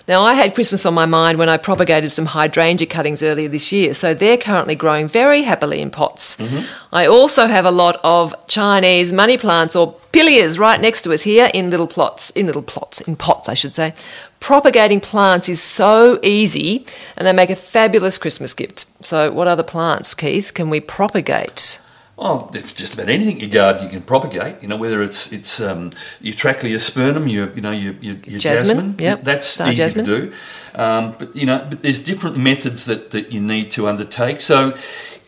Now, 0.09 0.25
I 0.25 0.35
had 0.35 0.57
Christmas 0.57 0.85
on 0.85 0.95
my 0.95 1.07
mind 1.07 1.38
when 1.38 1.49
I 1.49 1.57
propagated 1.59 2.11
some 2.11 2.26
hydrangea 2.26 2.88
cuttings 2.88 3.23
earlier 3.23 3.49
this 3.49 3.71
year, 3.71 3.95
so 3.95 4.14
they're 4.14 4.37
currently 4.37 4.75
growing 4.75 5.07
very 5.07 5.43
happily 5.43 5.81
in 5.81 5.91
pots. 5.93 6.37
Mm-hmm. 6.38 6.64
I 6.93 7.07
also 7.07 7.47
have 7.47 7.64
a 7.64 7.71
lot 7.71 8.00
of 8.02 8.35
Chinese 8.49 9.12
money 9.12 9.38
plants 9.38 9.76
or 9.76 9.95
pileas 10.12 10.59
right 10.59 10.81
next 10.81 11.02
to 11.02 11.12
us 11.12 11.23
here 11.23 11.49
in 11.55 11.71
little 11.71 11.87
plots, 11.87 12.31
in 12.31 12.47
little 12.47 12.62
plots, 12.62 13.00
in 13.00 13.14
pots, 13.14 13.49
I 13.49 13.55
should 13.55 13.75
say. 13.75 13.95
Propagating 14.42 15.00
plants 15.00 15.49
is 15.49 15.62
so 15.62 16.18
easy 16.20 16.84
and 17.16 17.28
they 17.28 17.32
make 17.32 17.49
a 17.49 17.54
fabulous 17.54 18.18
Christmas 18.18 18.52
gift. 18.52 18.87
So, 19.06 19.30
what 19.30 19.46
other 19.46 19.62
plants, 19.62 20.14
Keith, 20.14 20.52
can 20.52 20.68
we 20.68 20.80
propagate? 20.80 21.80
Well, 22.16 22.50
it's 22.52 22.72
just 22.72 22.94
about 22.94 23.08
anything 23.08 23.37
in 23.37 23.42
your 23.42 23.50
garden 23.50 23.84
you 23.84 23.88
can 23.88 24.02
propagate. 24.02 24.61
You 24.61 24.66
know, 24.66 24.76
whether 24.76 25.00
it's 25.00 25.32
it's 25.32 25.61
um, 25.61 25.92
your 26.20 26.34
Trachelospermum, 26.34 27.30
your 27.30 27.52
you 27.54 27.61
know 27.61 27.70
your 27.70 27.92
your, 28.00 28.16
your 28.16 28.40
Jasmine, 28.40 28.76
jasmine. 28.76 28.96
yep, 28.99 29.22
that's 29.22 29.46
star 29.46 29.68
easy 29.68 29.76
jasmine. 29.76 30.06
to 30.06 30.20
do. 30.22 30.32
Um, 30.75 31.14
but 31.16 31.37
you 31.37 31.46
know, 31.46 31.64
but 31.70 31.82
there's 31.82 32.00
different 32.00 32.37
methods 32.37 32.84
that 32.87 33.12
that 33.12 33.30
you 33.30 33.40
need 33.40 33.70
to 33.72 33.87
undertake. 33.87 34.40
So, 34.40 34.76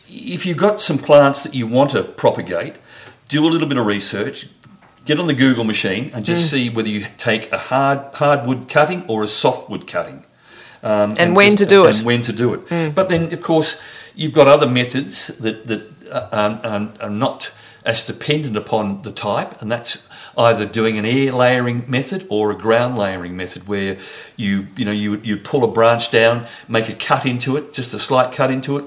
if 0.09 0.45
you've 0.45 0.57
got 0.57 0.81
some 0.81 0.97
plants 0.97 1.41
that 1.43 1.55
you 1.55 1.67
want 1.67 1.91
to 1.91 2.03
propagate, 2.03 2.75
do 3.29 3.45
a 3.45 3.47
little 3.47 3.69
bit 3.69 3.77
of 3.77 3.85
research. 3.85 4.49
Get 5.05 5.19
on 5.19 5.27
the 5.27 5.33
Google 5.33 5.63
machine 5.63 6.11
and 6.13 6.23
Mm. 6.23 6.27
just 6.27 6.49
see 6.49 6.69
whether 6.69 6.89
you 6.89 7.05
take 7.17 7.51
a 7.51 7.57
hard 7.57 7.99
hardwood 8.13 8.67
cutting 8.69 9.03
or 9.07 9.23
a 9.23 9.27
softwood 9.27 9.85
cutting. 9.87 10.23
Um, 10.83 11.13
And 11.17 11.35
when 11.35 11.51
just- 11.51 11.63
to 11.63 11.65
do 11.65 11.85
it. 11.85 11.89
Mm. 11.93 11.97
And 11.97 12.05
when 12.05 12.21
to 12.23 12.33
do 12.33 12.53
it. 12.55 12.95
But 12.95 13.09
then, 13.09 13.31
of 13.33 13.41
course, 13.41 13.77
you've 14.15 14.33
got 14.33 14.47
other 14.47 14.67
methods 14.67 15.27
that, 15.39 15.67
that 15.67 15.81
are, 16.11 16.59
are, 16.63 16.87
are 17.01 17.09
not 17.09 17.51
as 17.83 18.03
dependent 18.03 18.57
upon 18.57 19.01
the 19.03 19.11
type, 19.11 19.61
and 19.61 19.71
that's 19.71 20.07
either 20.37 20.65
doing 20.65 20.97
an 20.97 21.05
air 21.05 21.31
layering 21.31 21.85
method 21.87 22.25
or 22.29 22.49
a 22.51 22.55
ground 22.55 22.97
layering 22.97 23.37
method, 23.37 23.67
where 23.67 23.97
you 24.35 24.67
you 24.75 24.83
know 24.85 24.91
you 24.91 25.19
you 25.23 25.37
pull 25.37 25.63
a 25.63 25.67
branch 25.67 26.09
down, 26.11 26.45
make 26.67 26.89
a 26.89 26.93
cut 26.93 27.25
into 27.27 27.55
it, 27.57 27.73
just 27.73 27.93
a 27.93 27.99
slight 27.99 28.31
cut 28.31 28.49
into 28.51 28.77
it, 28.77 28.85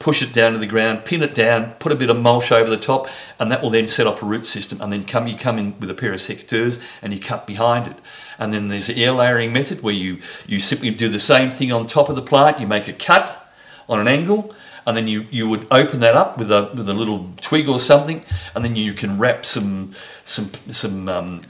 push 0.00 0.22
it 0.22 0.32
down 0.32 0.52
to 0.52 0.58
the 0.58 0.66
ground, 0.66 1.04
pin 1.04 1.22
it 1.22 1.34
down, 1.34 1.72
put 1.78 1.92
a 1.92 1.94
bit 1.94 2.08
of 2.10 2.16
mulch 2.16 2.50
over 2.50 2.68
the 2.68 2.78
top, 2.78 3.06
and 3.38 3.52
that 3.52 3.62
will 3.62 3.70
then 3.70 3.86
set 3.86 4.06
off 4.06 4.22
a 4.22 4.26
root 4.26 4.46
system. 4.46 4.80
And 4.80 4.90
then 4.92 5.04
come 5.04 5.28
you 5.28 5.36
come 5.36 5.58
in 5.58 5.78
with 5.78 5.90
a 5.90 5.94
pair 5.94 6.12
of 6.12 6.18
secateurs 6.18 6.80
and 7.02 7.12
you 7.12 7.20
cut 7.20 7.46
behind 7.46 7.86
it. 7.86 7.96
And 8.38 8.52
then 8.52 8.68
there's 8.68 8.86
the 8.86 9.04
air 9.04 9.12
layering 9.12 9.52
method 9.52 9.82
where 9.82 9.94
you, 9.94 10.18
you 10.46 10.58
simply 10.58 10.90
do 10.90 11.08
the 11.10 11.20
same 11.20 11.50
thing 11.50 11.70
on 11.70 11.86
top 11.86 12.08
of 12.08 12.16
the 12.16 12.22
plant. 12.22 12.58
You 12.58 12.66
make 12.66 12.88
a 12.88 12.94
cut 12.94 13.52
on 13.90 14.00
an 14.00 14.08
angle, 14.08 14.54
and 14.86 14.96
then 14.96 15.06
you, 15.06 15.26
you 15.30 15.46
would 15.46 15.66
open 15.70 16.00
that 16.00 16.16
up 16.16 16.38
with 16.38 16.50
a 16.50 16.70
with 16.74 16.88
a 16.88 16.94
little 16.94 17.30
twig 17.42 17.68
or 17.68 17.78
something, 17.78 18.24
and 18.54 18.64
then 18.64 18.76
you 18.76 18.94
can 18.94 19.18
wrap 19.18 19.44
some 19.44 19.92
some 20.24 20.50
some 20.70 21.08
um, 21.10 21.42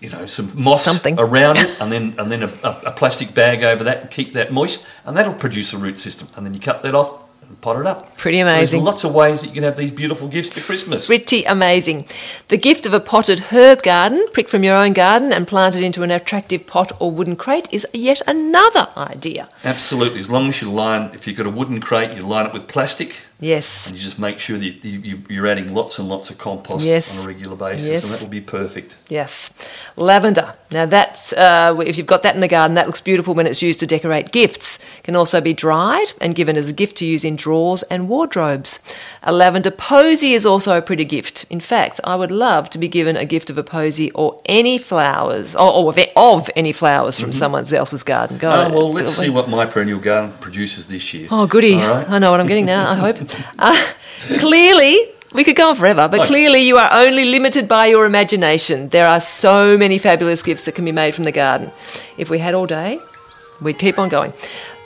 you 0.00 0.08
know 0.08 0.26
some 0.26 0.50
moss 0.60 0.82
Something. 0.82 1.20
around 1.20 1.58
it, 1.58 1.80
and 1.80 1.92
then 1.92 2.14
and 2.18 2.32
then 2.32 2.42
a, 2.42 2.68
a, 2.86 2.90
plastic 2.90 3.34
bag 3.34 3.62
over 3.62 3.84
that 3.84 4.00
and 4.00 4.10
keep 4.10 4.32
that 4.32 4.52
moist, 4.52 4.84
and 5.04 5.16
that'll 5.16 5.34
produce 5.34 5.72
a 5.72 5.78
root 5.78 6.00
system. 6.00 6.26
And 6.34 6.44
then 6.44 6.54
you 6.54 6.60
cut 6.60 6.82
that 6.82 6.94
off 6.94 7.21
pot 7.60 7.80
it 7.80 7.86
up. 7.86 8.16
Pretty 8.16 8.38
So 8.38 8.42
amazing. 8.42 8.80
there's 8.80 8.86
lots 8.86 9.04
of 9.04 9.14
ways 9.14 9.40
that 9.42 9.48
you 9.48 9.54
can 9.54 9.62
have 9.64 9.76
these 9.76 9.90
beautiful 9.90 10.28
gifts 10.28 10.48
for 10.50 10.60
Christmas. 10.60 11.06
Pretty 11.06 11.44
amazing. 11.44 12.06
The 12.48 12.56
gift 12.56 12.86
of 12.86 12.94
a 12.94 13.00
potted 13.00 13.40
herb 13.52 13.82
garden, 13.82 14.26
pricked 14.32 14.50
from 14.50 14.64
your 14.64 14.76
own 14.76 14.92
garden 14.92 15.32
and 15.32 15.46
planted 15.46 15.82
into 15.82 16.02
an 16.02 16.10
attractive 16.10 16.66
pot 16.66 16.92
or 17.00 17.10
wooden 17.10 17.36
crate, 17.36 17.68
is 17.70 17.86
yet 17.92 18.22
another 18.26 18.88
idea. 18.96 19.48
Absolutely. 19.64 20.20
As 20.20 20.30
long 20.30 20.48
as 20.48 20.60
you 20.62 20.70
line, 20.70 21.10
if 21.14 21.26
you've 21.26 21.36
got 21.36 21.46
a 21.46 21.50
wooden 21.50 21.80
crate, 21.80 22.12
you 22.16 22.22
line 22.22 22.46
it 22.46 22.52
with 22.52 22.66
plastic, 22.68 23.16
Yes. 23.40 23.88
and 23.88 23.96
you 23.96 24.02
just 24.02 24.18
make 24.18 24.38
sure 24.38 24.56
that 24.58 24.84
you, 24.84 25.22
you're 25.28 25.46
adding 25.46 25.74
lots 25.74 25.98
and 25.98 26.08
lots 26.08 26.30
of 26.30 26.38
compost 26.38 26.84
Yes. 26.86 27.18
on 27.18 27.24
a 27.24 27.28
regular 27.28 27.56
basis, 27.56 27.86
Yes. 27.88 28.04
and 28.04 28.12
that 28.12 28.20
will 28.22 28.30
be 28.30 28.40
perfect. 28.40 28.94
Yes. 29.08 29.52
Lavender. 29.96 30.54
Now, 30.72 30.86
that's, 30.86 31.32
uh, 31.32 31.76
if 31.86 31.98
you've 31.98 32.06
got 32.06 32.22
that 32.22 32.34
in 32.34 32.40
the 32.40 32.48
garden, 32.48 32.74
that 32.74 32.86
looks 32.86 33.00
beautiful 33.00 33.34
when 33.34 33.46
it's 33.46 33.62
used 33.62 33.80
to 33.80 33.86
decorate 33.86 34.32
gifts. 34.32 34.78
Can 35.02 35.16
also 35.16 35.40
be 35.40 35.52
dried 35.52 36.12
and 36.20 36.34
given 36.34 36.56
as 36.56 36.68
a 36.68 36.72
gift 36.72 36.96
to 36.98 37.06
use 37.06 37.24
in 37.24 37.36
drawers 37.36 37.82
and 37.84 38.08
wardrobes. 38.08 38.80
A 39.22 39.32
lavender 39.32 39.70
posy 39.70 40.32
is 40.34 40.46
also 40.46 40.76
a 40.76 40.82
pretty 40.82 41.04
gift. 41.04 41.44
In 41.50 41.60
fact, 41.60 42.00
I 42.04 42.16
would 42.16 42.30
love 42.30 42.70
to 42.70 42.78
be 42.78 42.88
given 42.88 43.16
a 43.16 43.24
gift 43.24 43.50
of 43.50 43.58
a 43.58 43.62
posy 43.62 44.10
or 44.12 44.40
any 44.46 44.78
flowers, 44.78 45.54
or, 45.54 45.72
or 45.72 45.88
of, 45.90 45.98
of 46.16 46.50
any 46.56 46.72
flowers 46.72 47.20
from 47.20 47.32
someone 47.32 47.64
else's 47.72 48.02
garden. 48.02 48.38
Go. 48.38 48.50
Oh, 48.50 48.70
well, 48.70 48.92
let's 48.92 49.16
see 49.16 49.30
what 49.30 49.48
my 49.48 49.66
perennial 49.66 50.00
garden 50.00 50.32
produces 50.40 50.88
this 50.88 51.12
year. 51.14 51.28
Oh, 51.30 51.46
goody. 51.46 51.76
Right. 51.76 52.08
I 52.08 52.18
know 52.18 52.30
what 52.30 52.40
I'm 52.40 52.46
getting 52.46 52.66
now, 52.66 52.90
I 52.90 52.94
hope. 52.94 53.18
Uh, 53.58 53.76
clearly, 54.38 54.96
we 55.32 55.44
could 55.44 55.56
go 55.56 55.70
on 55.70 55.76
forever, 55.76 56.08
but 56.08 56.26
clearly 56.26 56.60
you 56.60 56.76
are 56.76 56.90
only 56.92 57.24
limited 57.24 57.68
by 57.68 57.86
your 57.86 58.06
imagination. 58.06 58.88
There 58.88 59.06
are 59.06 59.20
so 59.20 59.78
many 59.78 59.98
fabulous 59.98 60.42
gifts 60.42 60.64
that 60.66 60.74
can 60.74 60.84
be 60.84 60.92
made 60.92 61.14
from 61.14 61.24
the 61.24 61.32
garden. 61.32 61.72
If 62.16 62.30
we 62.30 62.38
had 62.38 62.54
all 62.54 62.66
day, 62.66 63.00
we'd 63.60 63.78
keep 63.78 63.98
on 63.98 64.08
going. 64.08 64.32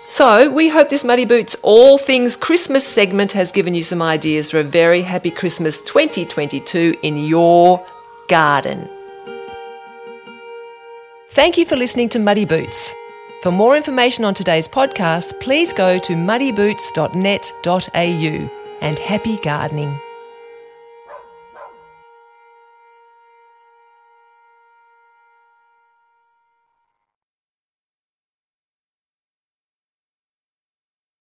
So, 0.08 0.48
we 0.48 0.68
hope 0.68 0.88
this 0.88 1.02
Muddy 1.02 1.24
Boots 1.24 1.56
All 1.62 1.98
Things 1.98 2.36
Christmas 2.36 2.86
segment 2.86 3.32
has 3.32 3.50
given 3.50 3.74
you 3.74 3.82
some 3.82 4.00
ideas 4.00 4.48
for 4.48 4.60
a 4.60 4.64
very 4.64 5.02
happy 5.02 5.32
Christmas 5.32 5.80
2022 5.80 6.94
in 7.02 7.16
your 7.16 7.84
garden. 8.28 8.88
Thank 11.30 11.58
you 11.58 11.66
for 11.66 11.74
listening 11.76 12.08
to 12.10 12.20
Muddy 12.20 12.44
Boots. 12.44 12.94
For 13.42 13.50
more 13.50 13.76
information 13.76 14.24
on 14.24 14.32
today's 14.32 14.68
podcast, 14.68 15.40
please 15.40 15.72
go 15.72 15.98
to 15.98 16.12
muddyboots.net.au 16.14 18.50
and 18.80 18.98
happy 18.98 19.36
gardening. 19.38 19.98